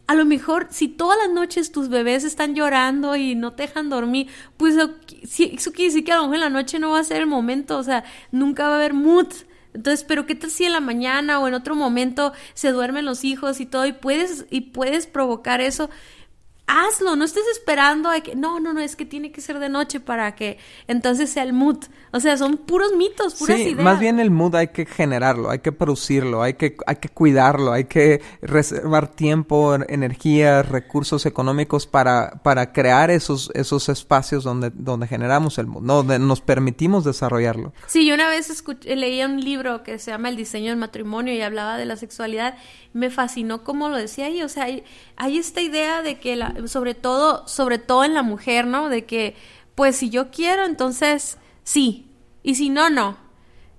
a 0.08 0.16
lo 0.16 0.26
mejor 0.26 0.68
si 0.70 0.90
todas 0.90 1.18
las 1.18 1.32
noches 1.34 1.72
tus 1.72 1.90
bebés 1.90 2.24
están 2.24 2.56
llorando 2.56 3.16
y 3.16 3.36
no 3.36 3.54
te 3.54 3.64
dejan 3.64 3.90
dormir, 3.90 4.28
pues 4.58 4.76
eso 4.76 4.96
quiere 5.72 5.86
decir 5.86 6.04
que 6.04 6.12
a 6.12 6.18
lo 6.18 6.24
mejor 6.24 6.36
en 6.36 6.42
la 6.42 6.50
noche 6.50 6.80
no 6.80 6.92
va 6.92 7.00
a 7.00 7.04
ser 7.04 7.22
el 7.22 7.28
momento, 7.28 7.78
o 7.78 7.84
sea, 7.84 8.04
nunca 8.32 8.68
va 8.68 8.74
a 8.74 8.76
haber 8.76 8.94
mood. 8.94 9.28
Entonces, 9.74 10.06
pero 10.08 10.26
qué 10.26 10.36
tal 10.36 10.52
si 10.52 10.66
en 10.66 10.74
la 10.74 10.82
mañana 10.82 11.40
o 11.40 11.48
en 11.48 11.56
otro 11.56 11.76
momento 11.76 12.34
se 12.54 12.72
duermen 12.72 13.06
los 13.06 13.24
hijos 13.24 13.60
y 13.60 13.66
todo 13.66 13.88
y 13.88 13.94
puedes 13.94 14.46
y 14.52 14.62
puedes 14.62 15.08
provocar 15.08 15.62
eso 15.62 15.90
hazlo, 16.65 17.15
no 17.15 17.26
estés 17.26 17.43
esperando 17.52 18.10
a 18.10 18.21
que, 18.21 18.36
no, 18.36 18.60
no, 18.60 18.73
no, 18.73 18.80
es 18.80 18.95
que 18.95 19.06
tiene 19.06 19.32
que 19.32 19.41
ser 19.41 19.60
de 19.60 19.67
noche 19.67 19.99
para 19.99 20.34
que 20.36 20.58
entonces 20.88 21.30
sea 21.30 21.43
el 21.43 21.52
mood. 21.52 21.78
O 22.12 22.19
sea, 22.19 22.38
son 22.38 22.58
puros 22.58 22.95
mitos, 22.95 23.36
puras 23.36 23.58
sí, 23.58 23.76
Más 23.76 23.99
bien 23.99 24.19
el 24.19 24.32
mood 24.32 24.56
hay 24.56 24.69
que 24.69 24.86
generarlo, 24.86 25.49
hay 25.49 25.60
que 25.60 25.71
producirlo, 25.71 26.41
hay 26.41 26.54
que, 26.54 26.78
hay 26.86 26.95
que 26.97 27.10
cuidarlo, 27.10 27.73
hay 27.73 27.86
que 27.86 28.21
reservar 28.41 29.10
tiempo, 29.10 29.76
energía, 29.76 30.63
recursos 30.63 31.26
económicos 31.26 31.86
para, 31.86 32.41
para 32.43 32.71
crear 32.71 33.12
esos, 33.12 33.52
esos 33.56 33.89
espacios 33.89 34.43
donde, 34.43 34.71
donde 34.73 35.08
generamos 35.08 35.58
el 35.58 35.67
mood, 35.67 35.84
donde 35.84 36.17
nos 36.17 36.39
permitimos 36.39 37.04
desarrollarlo. 37.04 37.73
Sí, 37.88 38.06
yo 38.06 38.15
una 38.15 38.30
vez 38.30 38.49
escuché, 38.49 38.95
leía 38.95 39.26
un 39.26 39.41
libro 39.41 39.84
que 39.84 39.99
se 39.99 40.12
llama 40.12 40.30
El 40.30 40.38
diseño 40.38 40.69
del 40.69 40.78
matrimonio 40.80 41.34
y 41.34 41.41
hablaba 41.41 41.78
de 41.78 41.86
la 41.86 41.97
sexualidad. 41.97 42.56
Me 42.93 43.10
fascinó 43.10 43.63
cómo 43.63 43.89
lo 43.89 43.97
decía 43.97 44.28
ahí, 44.28 44.43
o 44.43 44.49
sea, 44.49 44.65
hay, 44.65 44.84
hay 45.17 45.38
esta 45.38 45.62
idea 45.62 46.04
de 46.04 46.19
que 46.19 46.36
la, 46.36 46.53
sobre 46.68 46.94
todo, 46.96 47.48
sobre 47.48 47.78
todo 47.78 48.04
en 48.04 48.13
la 48.13 48.24
mujer, 48.24 48.68
¿no? 48.68 48.89
De 48.89 49.06
que, 49.06 49.36
pues 49.76 49.96
si 49.96 50.10
yo 50.10 50.32
quiero, 50.32 50.66
entonces 50.66 51.38
sí, 51.63 52.10
y 52.44 52.56
si 52.56 52.70
no, 52.70 52.89
no. 52.89 53.18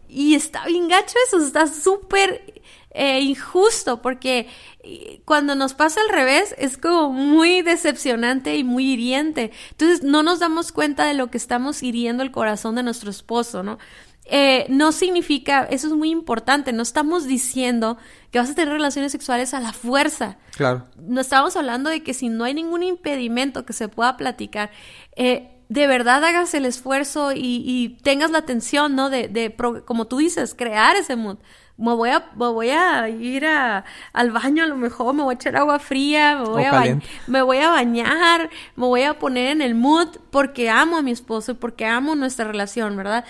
Y 0.08 0.34
está 0.34 0.66
bien 0.66 0.88
gacho 0.88 1.16
eso, 1.26 1.38
está 1.38 1.66
súper 1.66 2.62
eh, 2.90 3.20
injusto, 3.20 4.00
porque 4.00 4.48
eh, 4.84 5.20
cuando 5.24 5.56
nos 5.56 5.74
pasa 5.74 6.00
al 6.00 6.08
revés 6.08 6.54
es 6.58 6.78
como 6.78 7.10
muy 7.10 7.62
decepcionante 7.62 8.56
y 8.56 8.62
muy 8.62 8.92
hiriente. 8.92 9.50
Entonces 9.72 10.04
no 10.04 10.22
nos 10.22 10.38
damos 10.38 10.70
cuenta 10.70 11.04
de 11.06 11.14
lo 11.14 11.30
que 11.30 11.38
estamos 11.38 11.82
hiriendo 11.82 12.22
el 12.22 12.30
corazón 12.30 12.76
de 12.76 12.84
nuestro 12.84 13.10
esposo, 13.10 13.64
¿no? 13.64 13.78
Eh, 14.26 14.64
no 14.70 14.92
significa, 14.92 15.64
eso 15.64 15.88
es 15.88 15.92
muy 15.92 16.10
importante, 16.10 16.72
no 16.72 16.82
estamos 16.82 17.26
diciendo 17.26 17.98
que 18.30 18.38
vas 18.38 18.50
a 18.50 18.54
tener 18.54 18.72
relaciones 18.72 19.12
sexuales 19.12 19.52
a 19.52 19.60
la 19.60 19.72
fuerza. 19.72 20.38
Claro. 20.56 20.87
No 20.96 21.20
estamos 21.20 21.56
hablando 21.56 21.90
de 21.90 22.02
que 22.02 22.14
si 22.14 22.30
no 22.30 22.44
hay 22.44 22.54
ningún 22.54 22.82
impedimento 22.82 23.66
que 23.66 23.74
se 23.74 23.88
pueda 23.88 24.16
platicar, 24.16 24.70
eh, 25.16 25.50
de 25.68 25.87
verdad 25.87 26.24
hagas 26.24 26.54
el 26.54 26.64
esfuerzo 26.66 27.32
y, 27.34 27.98
tengas 28.02 28.30
la 28.30 28.38
atención, 28.38 28.94
¿no? 28.94 29.10
De, 29.10 29.28
de, 29.28 29.54
como 29.84 30.06
tú 30.06 30.18
dices, 30.18 30.54
crear 30.54 30.96
ese 30.96 31.16
mood. 31.16 31.38
Me 31.76 31.92
voy 31.92 32.10
a, 32.10 32.30
me 32.37 32.46
voy 32.46 32.70
a 32.70 33.08
ir 33.08 33.44
a, 33.46 33.84
al 34.12 34.30
baño 34.30 34.62
a 34.62 34.66
lo 34.68 34.76
mejor, 34.76 35.12
me 35.12 35.24
voy 35.24 35.34
a 35.34 35.34
echar 35.34 35.56
agua 35.56 35.80
fría, 35.80 36.37
me 36.37 36.48
voy, 36.48 36.64
a 36.64 36.98
me 37.26 37.42
voy 37.42 37.58
a 37.58 37.70
bañar, 37.70 38.48
me 38.76 38.87
voy 38.87 39.02
a 39.02 39.18
poner 39.18 39.50
en 39.50 39.60
el 39.60 39.74
mood 39.74 40.08
porque 40.30 40.70
amo 40.70 40.98
a 40.98 41.02
mi 41.02 41.10
esposo 41.10 41.52
y 41.52 41.54
porque 41.54 41.84
amo 41.84 42.14
nuestra 42.14 42.46
relación, 42.46 42.96
¿verdad? 42.96 43.24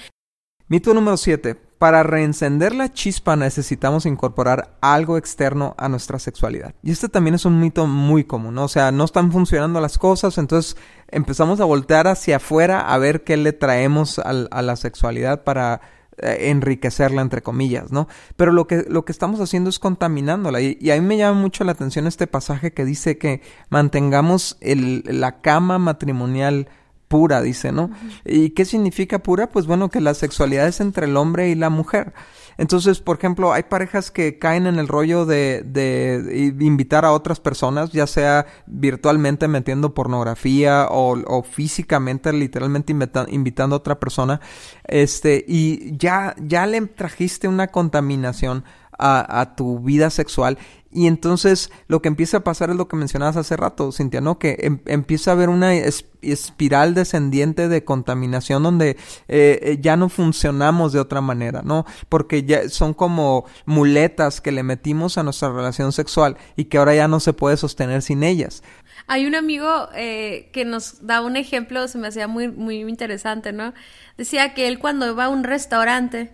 Mito 0.74 0.92
número 0.92 1.16
7. 1.16 1.54
Para 1.78 2.02
reencender 2.02 2.74
la 2.74 2.92
chispa 2.92 3.36
necesitamos 3.36 4.06
incorporar 4.06 4.76
algo 4.80 5.16
externo 5.16 5.76
a 5.78 5.88
nuestra 5.88 6.18
sexualidad. 6.18 6.74
Y 6.82 6.90
este 6.90 7.08
también 7.08 7.36
es 7.36 7.44
un 7.44 7.60
mito 7.60 7.86
muy 7.86 8.24
común, 8.24 8.56
¿no? 8.56 8.64
O 8.64 8.68
sea, 8.68 8.90
no 8.90 9.04
están 9.04 9.30
funcionando 9.30 9.80
las 9.80 9.98
cosas, 9.98 10.36
entonces 10.36 10.76
empezamos 11.06 11.60
a 11.60 11.64
voltear 11.64 12.08
hacia 12.08 12.38
afuera 12.38 12.80
a 12.92 12.98
ver 12.98 13.22
qué 13.22 13.36
le 13.36 13.52
traemos 13.52 14.18
a 14.18 14.32
la 14.32 14.74
sexualidad 14.74 15.44
para 15.44 15.80
eh, 16.18 16.50
enriquecerla 16.50 17.22
entre 17.22 17.40
comillas, 17.40 17.92
¿no? 17.92 18.08
Pero 18.34 18.50
lo 18.50 18.66
que, 18.66 18.84
lo 18.88 19.04
que 19.04 19.12
estamos 19.12 19.38
haciendo 19.38 19.70
es 19.70 19.78
contaminándola 19.78 20.60
y, 20.60 20.90
a 20.90 20.96
mí 20.96 21.02
me 21.02 21.16
llama 21.16 21.40
mucho 21.40 21.62
la 21.62 21.70
atención 21.70 22.08
este 22.08 22.26
pasaje 22.26 22.72
que 22.72 22.84
dice 22.84 23.16
que 23.16 23.42
mantengamos 23.68 24.58
la 24.60 25.40
cama 25.40 25.78
matrimonial 25.78 26.66
pura, 27.14 27.42
dice, 27.42 27.70
¿no? 27.70 27.92
¿Y 28.24 28.50
qué 28.50 28.64
significa 28.64 29.20
pura? 29.20 29.48
Pues 29.48 29.68
bueno, 29.68 29.88
que 29.88 30.00
la 30.00 30.14
sexualidad 30.14 30.66
es 30.66 30.80
entre 30.80 31.06
el 31.06 31.16
hombre 31.16 31.48
y 31.48 31.54
la 31.54 31.70
mujer. 31.70 32.12
Entonces, 32.58 32.98
por 32.98 33.18
ejemplo, 33.18 33.52
hay 33.52 33.62
parejas 33.62 34.10
que 34.10 34.40
caen 34.40 34.66
en 34.66 34.80
el 34.80 34.88
rollo 34.88 35.24
de, 35.24 35.62
de, 35.64 36.52
invitar 36.58 37.04
a 37.04 37.12
otras 37.12 37.38
personas, 37.38 37.92
ya 37.92 38.08
sea 38.08 38.46
virtualmente 38.66 39.46
metiendo 39.46 39.94
pornografía 39.94 40.88
o, 40.90 41.16
o 41.24 41.44
físicamente, 41.44 42.32
literalmente 42.32 42.92
invitando 43.28 43.76
a 43.76 43.78
otra 43.78 44.00
persona, 44.00 44.40
este, 44.82 45.44
y 45.46 45.96
ya, 45.96 46.34
ya 46.40 46.66
le 46.66 46.80
trajiste 46.80 47.46
una 47.46 47.68
contaminación 47.68 48.64
a, 48.98 49.54
tu 49.56 49.80
vida 49.80 50.10
sexual 50.10 50.58
y 50.94 51.08
entonces 51.08 51.72
lo 51.88 52.00
que 52.00 52.08
empieza 52.08 52.38
a 52.38 52.44
pasar 52.44 52.70
es 52.70 52.76
lo 52.76 52.86
que 52.86 52.96
mencionabas 52.96 53.36
hace 53.36 53.56
rato, 53.56 53.90
Cintia, 53.90 54.20
¿no? 54.20 54.38
Que 54.38 54.56
em, 54.60 54.78
empieza 54.86 55.32
a 55.32 55.34
haber 55.34 55.48
una 55.48 55.74
espiral 55.74 56.94
descendiente 56.94 57.68
de 57.68 57.84
contaminación 57.84 58.62
donde 58.62 58.90
eh, 58.90 58.96
eh, 59.28 59.78
ya 59.80 59.96
no 59.96 60.08
funcionamos 60.08 60.92
de 60.92 61.00
otra 61.00 61.20
manera, 61.20 61.62
¿no? 61.62 61.84
Porque 62.08 62.44
ya 62.44 62.68
son 62.68 62.94
como 62.94 63.44
muletas 63.66 64.40
que 64.40 64.52
le 64.52 64.62
metimos 64.62 65.18
a 65.18 65.24
nuestra 65.24 65.52
relación 65.52 65.90
sexual 65.90 66.36
y 66.54 66.66
que 66.66 66.78
ahora 66.78 66.94
ya 66.94 67.08
no 67.08 67.18
se 67.18 67.32
puede 67.32 67.56
sostener 67.56 68.00
sin 68.00 68.22
ellas. 68.22 68.62
Hay 69.08 69.26
un 69.26 69.34
amigo 69.34 69.88
eh, 69.96 70.48
que 70.52 70.64
nos 70.64 71.04
da 71.04 71.22
un 71.22 71.36
ejemplo, 71.36 71.88
se 71.88 71.98
me 71.98 72.06
hacía 72.06 72.28
muy, 72.28 72.48
muy 72.48 72.80
interesante, 72.82 73.52
¿no? 73.52 73.74
Decía 74.16 74.54
que 74.54 74.68
él 74.68 74.78
cuando 74.78 75.10
iba 75.10 75.24
a 75.24 75.28
un 75.28 75.42
restaurante 75.42 76.30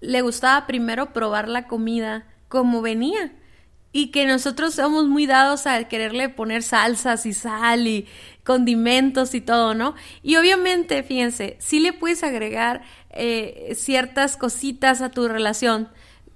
le 0.00 0.20
gustaba 0.20 0.66
primero 0.66 1.12
probar 1.12 1.48
la 1.48 1.66
comida 1.66 2.26
como 2.48 2.82
venía 2.82 3.32
y 3.96 4.08
que 4.08 4.26
nosotros 4.26 4.74
somos 4.74 5.06
muy 5.06 5.24
dados 5.24 5.68
a 5.68 5.84
quererle 5.84 6.28
poner 6.28 6.64
salsas 6.64 7.26
y 7.26 7.32
sal 7.32 7.86
y 7.86 8.08
condimentos 8.42 9.36
y 9.36 9.40
todo, 9.40 9.72
¿no? 9.74 9.94
Y 10.20 10.34
obviamente, 10.34 11.04
fíjense, 11.04 11.56
sí 11.60 11.78
le 11.78 11.92
puedes 11.92 12.24
agregar 12.24 12.82
eh, 13.10 13.72
ciertas 13.76 14.36
cositas 14.36 15.00
a 15.00 15.10
tu 15.10 15.28
relación 15.28 15.88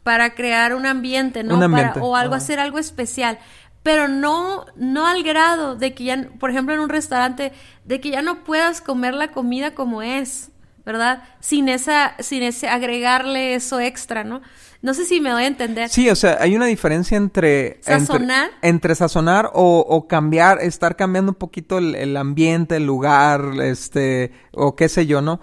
para 0.05 0.37
crear 0.37 0.73
un 0.73 0.87
ambiente, 0.87 1.42
¿no? 1.42 1.59
o 2.01 2.16
algo, 2.16 2.37
hacer 2.37 2.61
algo 2.61 2.79
especial. 2.79 3.40
Pero 3.83 4.07
no, 4.07 4.66
no 4.77 5.09
al 5.09 5.25
grado 5.25 5.75
de 5.75 5.94
que 5.94 6.05
ya, 6.05 6.29
por 6.38 6.51
ejemplo, 6.51 6.75
en 6.75 6.81
un 6.81 6.88
restaurante, 6.88 7.53
de 7.85 8.01
que 8.01 8.11
ya 8.11 8.23
no 8.23 8.44
puedas 8.44 8.81
comer 8.81 9.14
la 9.14 9.33
comida 9.33 9.75
como 9.75 10.01
es. 10.03 10.53
¿Verdad? 10.88 11.22
Sin 11.38 11.68
esa, 11.68 12.14
sin 12.18 12.42
ese 12.42 12.66
agregarle 12.66 13.55
eso 13.55 13.79
extra, 13.79 14.24
¿no? 14.24 14.40
No 14.81 14.94
sé 14.94 15.05
si 15.05 15.20
me 15.20 15.29
doy 15.29 15.44
a 15.44 15.46
entender. 15.46 15.90
Sí, 15.90 16.09
o 16.09 16.16
sea, 16.16 16.38
hay 16.40 16.57
una 16.57 16.64
diferencia 16.64 17.18
entre... 17.18 17.79
Sazonar. 17.83 18.48
Entre, 18.62 18.94
sazonar 18.94 19.51
o, 19.53 19.81
o, 19.81 20.09
cambiar, 20.09 20.62
estar 20.62 20.96
cambiando 20.96 21.33
un 21.33 21.35
poquito 21.35 21.77
el, 21.77 21.94
el 21.94 22.16
ambiente, 22.16 22.77
el 22.77 22.87
lugar, 22.87 23.42
este, 23.62 24.33
o 24.53 24.77
qué 24.77 24.88
sé 24.88 25.07
yo, 25.07 25.20
¿no? 25.20 25.40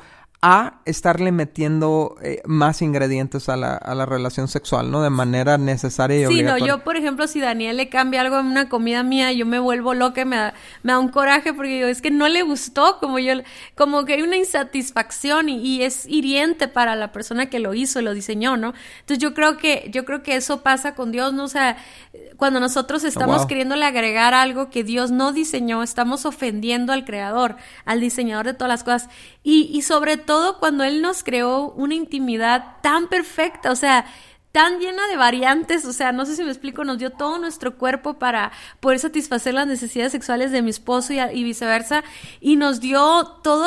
A 0.48 0.76
estarle 0.86 1.32
metiendo 1.32 2.18
eh, 2.22 2.44
más 2.46 2.84
ingredientes 2.84 3.50
a 3.50 3.58
la, 3.58 3.74
a 3.74 3.96
la, 3.96 4.06
relación 4.06 4.48
sexual, 4.48 4.92
¿no? 4.92 5.02
De 5.02 5.10
manera 5.10 5.58
necesaria 5.58 6.20
y 6.20 6.26
obligatoria. 6.28 6.56
Sí, 6.56 6.62
no, 6.62 6.68
yo, 6.68 6.84
por 6.84 6.98
ejemplo, 6.98 7.26
si 7.26 7.42
Daniel 7.42 7.78
le 7.78 7.90
cambia 7.90 8.22
algo 8.22 8.38
en 8.38 8.46
una 8.46 8.70
comida 8.70 9.02
mía, 9.02 9.32
yo 9.32 9.48
me 9.48 9.58
vuelvo 9.58 9.96
loca, 9.96 10.24
me 10.24 10.36
da, 10.36 10.54
me 10.84 10.92
da 10.92 11.00
un 11.00 11.08
coraje 11.08 11.52
porque 11.52 11.80
yo, 11.80 11.88
es 11.88 12.00
que 12.00 12.12
no 12.12 12.28
le 12.28 12.44
gustó, 12.44 13.00
como 13.00 13.18
yo, 13.18 13.34
como 13.74 14.06
que 14.06 14.14
hay 14.14 14.22
una 14.22 14.36
insatisfacción 14.36 15.50
y, 15.50 15.58
y, 15.66 15.82
es 15.82 16.06
hiriente 16.06 16.68
para 16.68 16.96
la 16.96 17.12
persona 17.12 17.48
que 17.48 17.58
lo 17.58 17.74
hizo, 17.74 18.04
lo 18.04 18.14
diseñó, 18.14 18.56
¿no? 18.56 18.76
Entonces 19.00 19.18
yo 19.18 19.34
creo 19.34 19.58
que, 19.58 19.90
yo 19.92 20.06
creo 20.06 20.22
que 20.22 20.36
eso 20.36 20.62
pasa 20.62 20.94
con 20.94 21.12
Dios, 21.12 21.34
¿no? 21.34 21.46
O 21.46 21.48
sea, 21.48 21.78
cuando 22.38 22.60
nosotros 22.60 23.04
oh, 23.04 23.08
estamos 23.08 23.38
wow. 23.40 23.48
queriéndole 23.48 23.84
agregar 23.84 24.36
algo 24.36 24.70
que 24.70 24.84
Dios 24.84 25.10
no 25.10 25.32
diseñó, 25.32 25.82
estamos 25.82 26.28
ofendiendo 26.28 26.94
al 26.94 27.04
creador, 27.04 27.56
al 27.84 28.00
diseñador 28.00 28.46
de 28.46 28.54
todas 28.54 28.70
las 28.70 28.84
cosas. 28.84 29.10
Y, 29.42 29.72
y 29.74 29.82
sobre 29.82 30.18
todo, 30.18 30.35
todo 30.36 30.60
cuando 30.60 30.84
Él 30.84 31.02
nos 31.02 31.24
creó 31.24 31.72
una 31.78 31.96
intimidad 31.96 32.76
tan 32.82 33.08
perfecta, 33.08 33.72
o 33.72 33.76
sea, 33.78 34.06
tan 34.52 34.80
llena 34.80 35.08
de 35.08 35.16
variantes, 35.16 35.86
o 35.86 35.94
sea, 35.94 36.12
no 36.12 36.26
sé 36.26 36.36
si 36.36 36.44
me 36.44 36.50
explico, 36.50 36.84
nos 36.84 36.98
dio 36.98 37.12
todo 37.12 37.40
nuestro 37.40 37.78
cuerpo 37.78 38.16
para 38.16 38.52
poder 38.82 39.00
satisfacer 39.00 39.54
las 39.54 39.66
necesidades 39.66 40.12
sexuales 40.12 40.52
de 40.52 40.62
mi 40.62 40.72
esposo 40.72 41.14
y, 41.14 41.44
viceversa, 41.46 42.04
y 42.42 42.58
nos 42.58 42.82
dio 42.82 43.40
todo, 43.44 43.66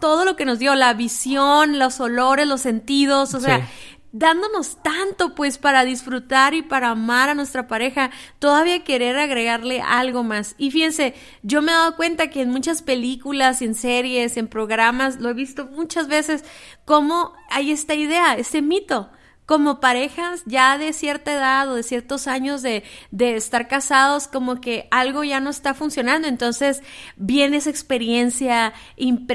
todo 0.00 0.24
lo 0.24 0.36
que 0.36 0.44
nos 0.44 0.60
dio, 0.60 0.76
la 0.76 0.94
visión, 0.94 1.80
los 1.80 1.98
olores, 1.98 2.46
los 2.46 2.60
sentidos, 2.60 3.34
o 3.34 3.40
sea, 3.40 3.68
dándonos 4.12 4.76
tanto 4.82 5.34
pues 5.34 5.58
para 5.58 5.84
disfrutar 5.84 6.54
y 6.54 6.62
para 6.62 6.90
amar 6.90 7.30
a 7.30 7.34
nuestra 7.34 7.66
pareja, 7.66 8.10
todavía 8.38 8.84
querer 8.84 9.18
agregarle 9.18 9.80
algo 9.80 10.22
más. 10.22 10.54
Y 10.58 10.70
fíjense, 10.70 11.14
yo 11.42 11.62
me 11.62 11.72
he 11.72 11.74
dado 11.74 11.96
cuenta 11.96 12.28
que 12.28 12.42
en 12.42 12.50
muchas 12.50 12.82
películas, 12.82 13.62
en 13.62 13.74
series, 13.74 14.36
en 14.36 14.48
programas, 14.48 15.18
lo 15.20 15.30
he 15.30 15.34
visto 15.34 15.66
muchas 15.66 16.08
veces, 16.08 16.44
cómo 16.84 17.32
hay 17.50 17.72
esta 17.72 17.94
idea, 17.94 18.34
este 18.34 18.62
mito. 18.62 19.10
Como 19.44 19.80
parejas 19.80 20.44
ya 20.46 20.78
de 20.78 20.92
cierta 20.92 21.32
edad 21.32 21.68
o 21.68 21.74
de 21.74 21.82
ciertos 21.82 22.28
años 22.28 22.62
de, 22.62 22.84
de 23.10 23.34
estar 23.34 23.66
casados, 23.66 24.28
como 24.28 24.60
que 24.60 24.86
algo 24.92 25.24
ya 25.24 25.40
no 25.40 25.50
está 25.50 25.74
funcionando. 25.74 26.28
Entonces 26.28 26.80
viene 27.16 27.56
esa 27.56 27.68
experiencia 27.68 28.72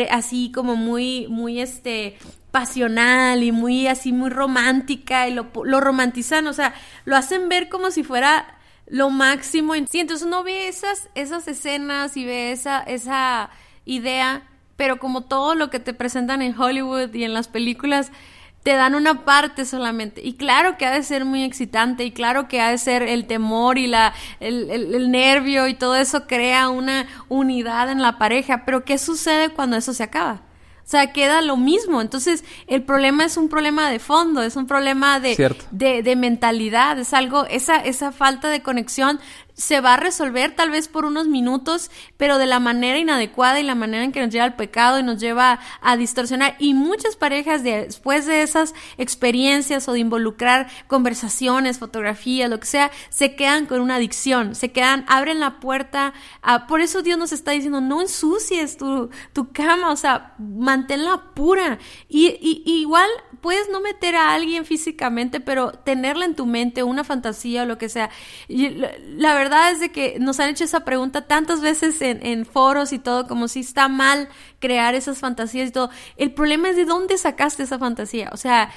así 0.10 0.50
como 0.56 0.78
muy, 0.78 1.28
muy 1.28 1.60
este, 1.60 2.18
pasional 2.58 3.44
y 3.44 3.52
muy 3.52 3.86
así, 3.86 4.12
muy 4.12 4.32
romántica 4.32 5.28
y 5.28 5.34
lo, 5.34 5.46
lo 5.64 5.80
romantizan, 5.80 6.48
o 6.48 6.54
sea, 6.54 6.74
lo 7.06 7.16
hacen 7.16 7.50
ver 7.50 7.70
como 7.70 7.92
si 7.92 8.04
fuera 8.04 8.56
lo 8.88 9.12
máximo. 9.12 9.76
Sí, 9.88 10.00
entonces 10.00 10.26
uno 10.26 10.44
ve 10.44 10.68
esas, 10.68 11.08
esas 11.14 11.48
escenas 11.48 12.18
y 12.18 12.26
ve 12.26 12.52
esa, 12.52 12.80
esa 12.80 13.52
idea, 13.86 14.42
pero 14.76 14.98
como 14.98 15.22
todo 15.22 15.54
lo 15.54 15.70
que 15.70 15.80
te 15.80 15.94
presentan 15.94 16.42
en 16.42 16.60
Hollywood 16.60 17.14
y 17.14 17.26
en 17.26 17.36
las 17.36 17.48
películas, 17.48 18.12
te 18.64 18.74
dan 18.74 18.96
una 18.96 19.24
parte 19.24 19.64
solamente. 19.64 20.22
Y 20.26 20.34
claro 20.34 20.80
que 20.80 20.88
ha 20.88 20.92
de 20.92 21.04
ser 21.04 21.26
muy 21.26 21.44
excitante 21.44 22.06
y 22.06 22.12
claro 22.12 22.48
que 22.48 22.60
ha 22.60 22.72
de 22.72 22.80
ser 22.80 23.04
el 23.04 23.28
temor 23.28 23.78
y 23.78 23.86
la, 23.86 24.16
el, 24.40 24.72
el, 24.72 24.96
el, 24.96 25.12
nervio 25.12 25.68
y 25.68 25.76
todo 25.76 25.96
eso 25.96 26.26
crea 26.26 26.70
una 26.70 27.06
unidad 27.30 27.92
en 27.92 28.02
la 28.02 28.18
pareja. 28.18 28.66
Pero 28.66 28.84
¿qué 28.84 28.98
sucede 28.98 29.50
cuando 29.50 29.78
eso 29.78 29.94
se 29.94 30.02
acaba? 30.02 30.47
O 30.88 30.90
sea, 30.90 31.12
queda 31.12 31.42
lo 31.42 31.58
mismo. 31.58 32.00
Entonces, 32.00 32.46
el 32.66 32.82
problema 32.82 33.26
es 33.26 33.36
un 33.36 33.50
problema 33.50 33.92
de 33.92 34.00
fondo, 34.00 34.42
es 34.42 34.56
un 34.56 34.68
problema 34.68 35.20
de, 35.20 35.36
de, 35.70 36.02
de, 36.02 36.16
mentalidad, 36.16 36.98
es 36.98 37.14
algo, 37.14 37.46
esa, 37.48 37.76
esa 37.76 38.14
falta 38.14 38.48
de 38.48 38.62
conexión 38.62 39.20
se 39.58 39.82
va 39.82 39.96
a 39.96 39.98
resolver 39.98 40.56
tal 40.56 40.70
vez 40.70 40.88
por 40.88 41.04
unos 41.04 41.28
minutos, 41.28 41.90
pero 42.16 42.38
de 42.38 42.46
la 42.46 42.60
manera 42.60 43.00
inadecuada 43.00 43.60
y 43.60 43.64
la 43.64 43.74
manera 43.74 44.04
en 44.04 44.12
que 44.12 44.22
nos 44.22 44.30
lleva 44.30 44.46
al 44.46 44.56
pecado 44.56 45.00
y 45.00 45.04
nos 45.04 45.20
lleva 45.20 45.60
a 45.82 45.98
distorsionar. 45.98 46.56
Y 46.60 46.76
muchas 46.76 47.16
parejas 47.16 47.64
después 47.64 48.28
de 48.28 48.44
esas 48.44 48.76
experiencias 49.00 49.88
o 49.90 49.94
de 49.94 50.00
involucrar 50.00 50.68
conversaciones, 50.88 51.80
fotografías, 51.80 52.50
lo 52.50 52.60
que 52.60 52.68
sea, 52.68 52.92
se 53.10 53.36
quedan 53.36 53.66
con 53.66 53.82
una 53.82 53.96
adicción, 53.96 54.54
se 54.54 54.72
quedan, 54.72 55.06
abren 55.08 55.40
la 55.40 55.60
puerta. 55.60 56.14
A, 56.44 56.68
por 56.68 56.82
eso 56.82 57.02
Dios 57.02 57.18
nos 57.18 57.32
está 57.32 57.52
diciendo, 57.52 57.82
no 57.82 58.02
ensucies 58.02 58.78
tu, 58.78 59.10
tu 59.34 59.52
cama, 59.52 59.92
o 59.92 59.96
sea, 59.98 60.36
manténla 60.38 61.34
pura. 61.34 61.80
Y, 62.08 62.28
y, 62.28 62.62
y 62.64 62.82
igual 62.82 63.10
puedes 63.48 63.70
no 63.70 63.80
meter 63.80 64.18
a 64.18 64.34
alguien 64.34 64.66
físicamente, 64.66 65.40
pero 65.40 65.72
tenerla 65.72 66.26
en 66.26 66.36
tu 66.36 66.46
mente, 66.46 66.84
una 66.84 67.06
fantasía 67.06 67.64
o 67.64 67.66
lo 67.66 67.78
que 67.78 67.88
sea. 67.88 68.10
Y 68.50 68.72
la 69.16 69.36
verdad 69.36 69.72
es 69.72 69.80
de 69.80 69.90
que 69.90 70.18
nos 70.20 70.42
han 70.42 70.50
hecho 70.50 70.66
esa 70.66 70.82
pregunta 70.84 71.28
tantas 71.28 71.62
veces 71.62 72.02
en, 72.02 72.26
en, 72.26 72.46
foros 72.46 72.92
y 72.92 73.00
todo, 73.00 73.26
como 73.26 73.48
si 73.48 73.62
está 73.62 73.88
mal 73.88 74.28
crear 74.60 74.96
esas 74.96 75.20
fantasías 75.20 75.70
y 75.70 75.72
todo. 75.72 75.90
El 76.18 76.34
problema 76.34 76.68
es 76.68 76.76
de 76.76 76.84
dónde 76.84 77.18
sacaste 77.18 77.64
esa 77.64 77.80
fantasía. 77.80 78.32
O 78.34 78.38
sea, 78.38 78.70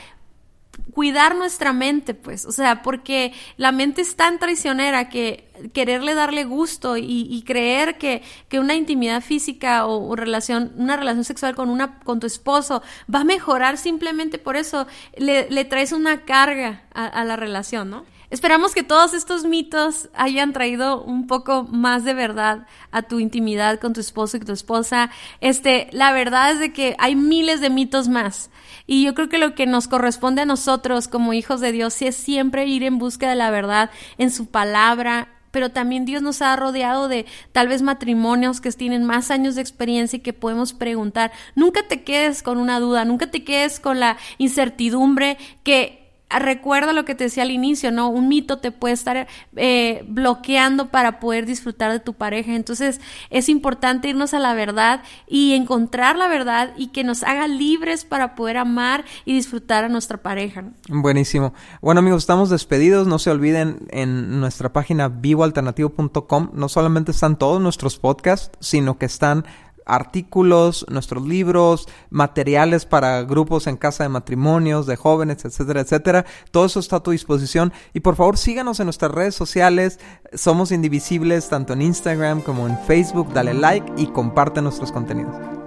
cuidar 0.95 1.37
nuestra 1.37 1.73
mente, 1.73 2.15
pues, 2.15 2.45
o 2.45 2.53
sea, 2.53 2.83
porque 2.83 3.33
la 3.57 3.73
mente 3.73 4.03
es 4.03 4.17
tan 4.17 4.39
traicionera 4.39 5.09
que 5.09 5.49
quererle 5.73 6.15
darle 6.15 6.45
gusto 6.45 6.97
y, 6.97 7.27
y 7.31 7.43
creer 7.43 7.99
que, 7.99 8.23
que, 8.49 8.61
una 8.61 8.75
intimidad 8.75 9.23
física 9.23 9.87
o, 9.87 10.17
relación, 10.17 10.73
una 10.77 10.97
relación 10.97 11.25
sexual 11.25 11.55
con 11.55 11.69
una, 11.71 12.01
con 12.01 12.21
tu 12.21 12.27
esposo 12.27 12.83
va 13.13 13.21
a 13.21 13.25
mejorar 13.25 13.79
simplemente 13.79 14.39
por 14.39 14.57
eso, 14.57 14.87
le, 15.17 15.49
le 15.51 15.65
traes 15.65 15.93
una 15.93 16.25
carga 16.25 16.83
a, 16.95 17.07
a 17.07 17.25
la 17.25 17.37
relación, 17.37 17.91
¿no? 17.91 18.05
Esperamos 18.31 18.75
que 18.75 18.85
todos 18.85 19.13
estos 19.13 19.45
mitos 19.45 20.09
hayan 20.15 20.53
traído 20.53 21.03
un 21.03 21.27
poco 21.27 21.65
más 21.65 22.05
de 22.05 22.15
verdad 22.15 22.65
a 22.93 23.03
tu 23.03 23.19
intimidad 23.19 23.81
con 23.81 23.93
tu 23.93 24.01
esposo 24.01 24.37
y 24.37 24.41
tu 24.41 24.53
esposa. 24.53 25.11
Este, 25.41 25.89
la 25.91 26.13
verdad 26.13 26.53
es 26.53 26.61
de 26.61 26.73
que 26.73 26.95
hay 27.01 27.17
miles 27.17 27.61
de 27.61 27.71
mitos 27.71 28.09
más. 28.09 28.51
Y 28.93 29.05
yo 29.05 29.15
creo 29.15 29.29
que 29.29 29.39
lo 29.39 29.55
que 29.55 29.67
nos 29.67 29.87
corresponde 29.87 30.43
a 30.43 30.47
nosotros 30.47 31.07
como 31.07 31.33
hijos 31.33 31.61
de 31.61 31.71
Dios 31.71 32.03
es 32.03 32.17
siempre 32.17 32.67
ir 32.67 32.83
en 32.83 32.99
busca 32.99 33.29
de 33.29 33.37
la 33.37 33.53
verdad 33.53 33.89
en 34.19 34.33
su 34.33 34.47
palabra, 34.47 35.29
pero 35.53 35.71
también 35.71 36.05
Dios 36.05 36.23
nos 36.23 36.43
ha 36.43 36.57
rodeado 36.57 37.07
de 37.07 37.25
tal 37.53 37.69
vez 37.69 37.83
matrimonios 37.83 38.61
que 38.61 38.73
tienen 38.73 39.05
más 39.05 39.31
años 39.31 39.55
de 39.55 39.61
experiencia 39.61 40.17
y 40.17 40.23
que 40.23 40.33
podemos 40.33 40.73
preguntar. 40.73 41.31
Nunca 41.55 41.87
te 41.87 42.03
quedes 42.03 42.43
con 42.43 42.59
una 42.59 42.81
duda, 42.81 43.05
nunca 43.05 43.31
te 43.31 43.45
quedes 43.45 43.79
con 43.79 44.01
la 44.01 44.17
incertidumbre 44.39 45.39
que 45.63 46.00
recuerda 46.39 46.93
lo 46.93 47.05
que 47.05 47.15
te 47.15 47.25
decía 47.25 47.43
al 47.43 47.51
inicio, 47.51 47.91
¿no? 47.91 48.09
Un 48.09 48.29
mito 48.29 48.59
te 48.59 48.71
puede 48.71 48.95
estar 48.95 49.27
eh, 49.57 50.05
bloqueando 50.07 50.91
para 50.91 51.19
poder 51.21 51.47
disfrutar 51.47 51.91
de 51.93 52.01
tu 52.01 52.15
pareja. 52.15 52.55
Entonces 52.55 53.01
es 53.31 53.49
importante 53.49 54.09
irnos 54.09 54.35
a 54.35 54.39
la 54.39 54.55
verdad 54.55 55.03
y 55.27 55.55
encontrar 55.55 56.17
la 56.17 56.29
verdad 56.29 56.73
y 56.77 56.89
que 56.89 57.05
nos 57.05 57.23
haga 57.23 57.49
libres 57.49 58.05
para 58.05 58.35
poder 58.35 58.59
amar 58.59 59.05
y 59.25 59.35
disfrutar 59.35 59.85
a 59.85 59.89
nuestra 59.89 60.19
pareja. 60.19 60.65
Buenísimo. 60.89 61.53
Bueno 61.81 61.99
amigos, 61.99 62.23
estamos 62.23 62.51
despedidos. 62.51 63.07
No 63.07 63.19
se 63.19 63.31
olviden 63.31 63.87
en 63.91 64.41
nuestra 64.41 64.73
página 64.73 65.09
vivoalternativo.com. 65.09 66.51
No 66.53 66.69
solamente 66.69 67.11
están 67.11 67.37
todos 67.37 67.61
nuestros 67.61 67.99
podcasts, 67.99 68.51
sino 68.61 68.99
que 68.99 69.07
están 69.07 69.45
artículos, 69.87 70.87
nuestros 70.89 71.27
libros, 71.27 71.89
materiales 72.11 72.85
para 72.87 73.23
grupos 73.23 73.67
en 73.67 73.77
casa 73.77 74.05
de 74.05 74.09
matrimonios, 74.09 74.87
de 74.87 74.97
jóvenes, 74.97 75.45
etcétera, 75.45 75.81
etcétera. 75.81 76.27
Todo 76.51 76.67
eso 76.67 76.81
está 76.81 76.97
a 76.97 77.03
tu 77.03 77.11
disposición. 77.11 77.73
Y 77.93 78.01
por 78.01 78.17
favor 78.17 78.39
síganos 78.39 78.81
en 78.81 78.87
nuestras 78.87 79.13
redes 79.13 79.35
sociales. 79.35 80.01
Somos 80.33 80.73
indivisibles 80.73 81.49
tanto 81.49 81.73
en 81.73 81.83
Instagram 81.83 82.41
como 82.43 82.67
en 82.67 82.79
Facebook. 82.81 83.33
Dale 83.33 83.55
like 83.55 83.93
y 83.97 84.07
comparte 84.09 84.63
nuestros 84.63 84.93
contenidos. 84.93 85.60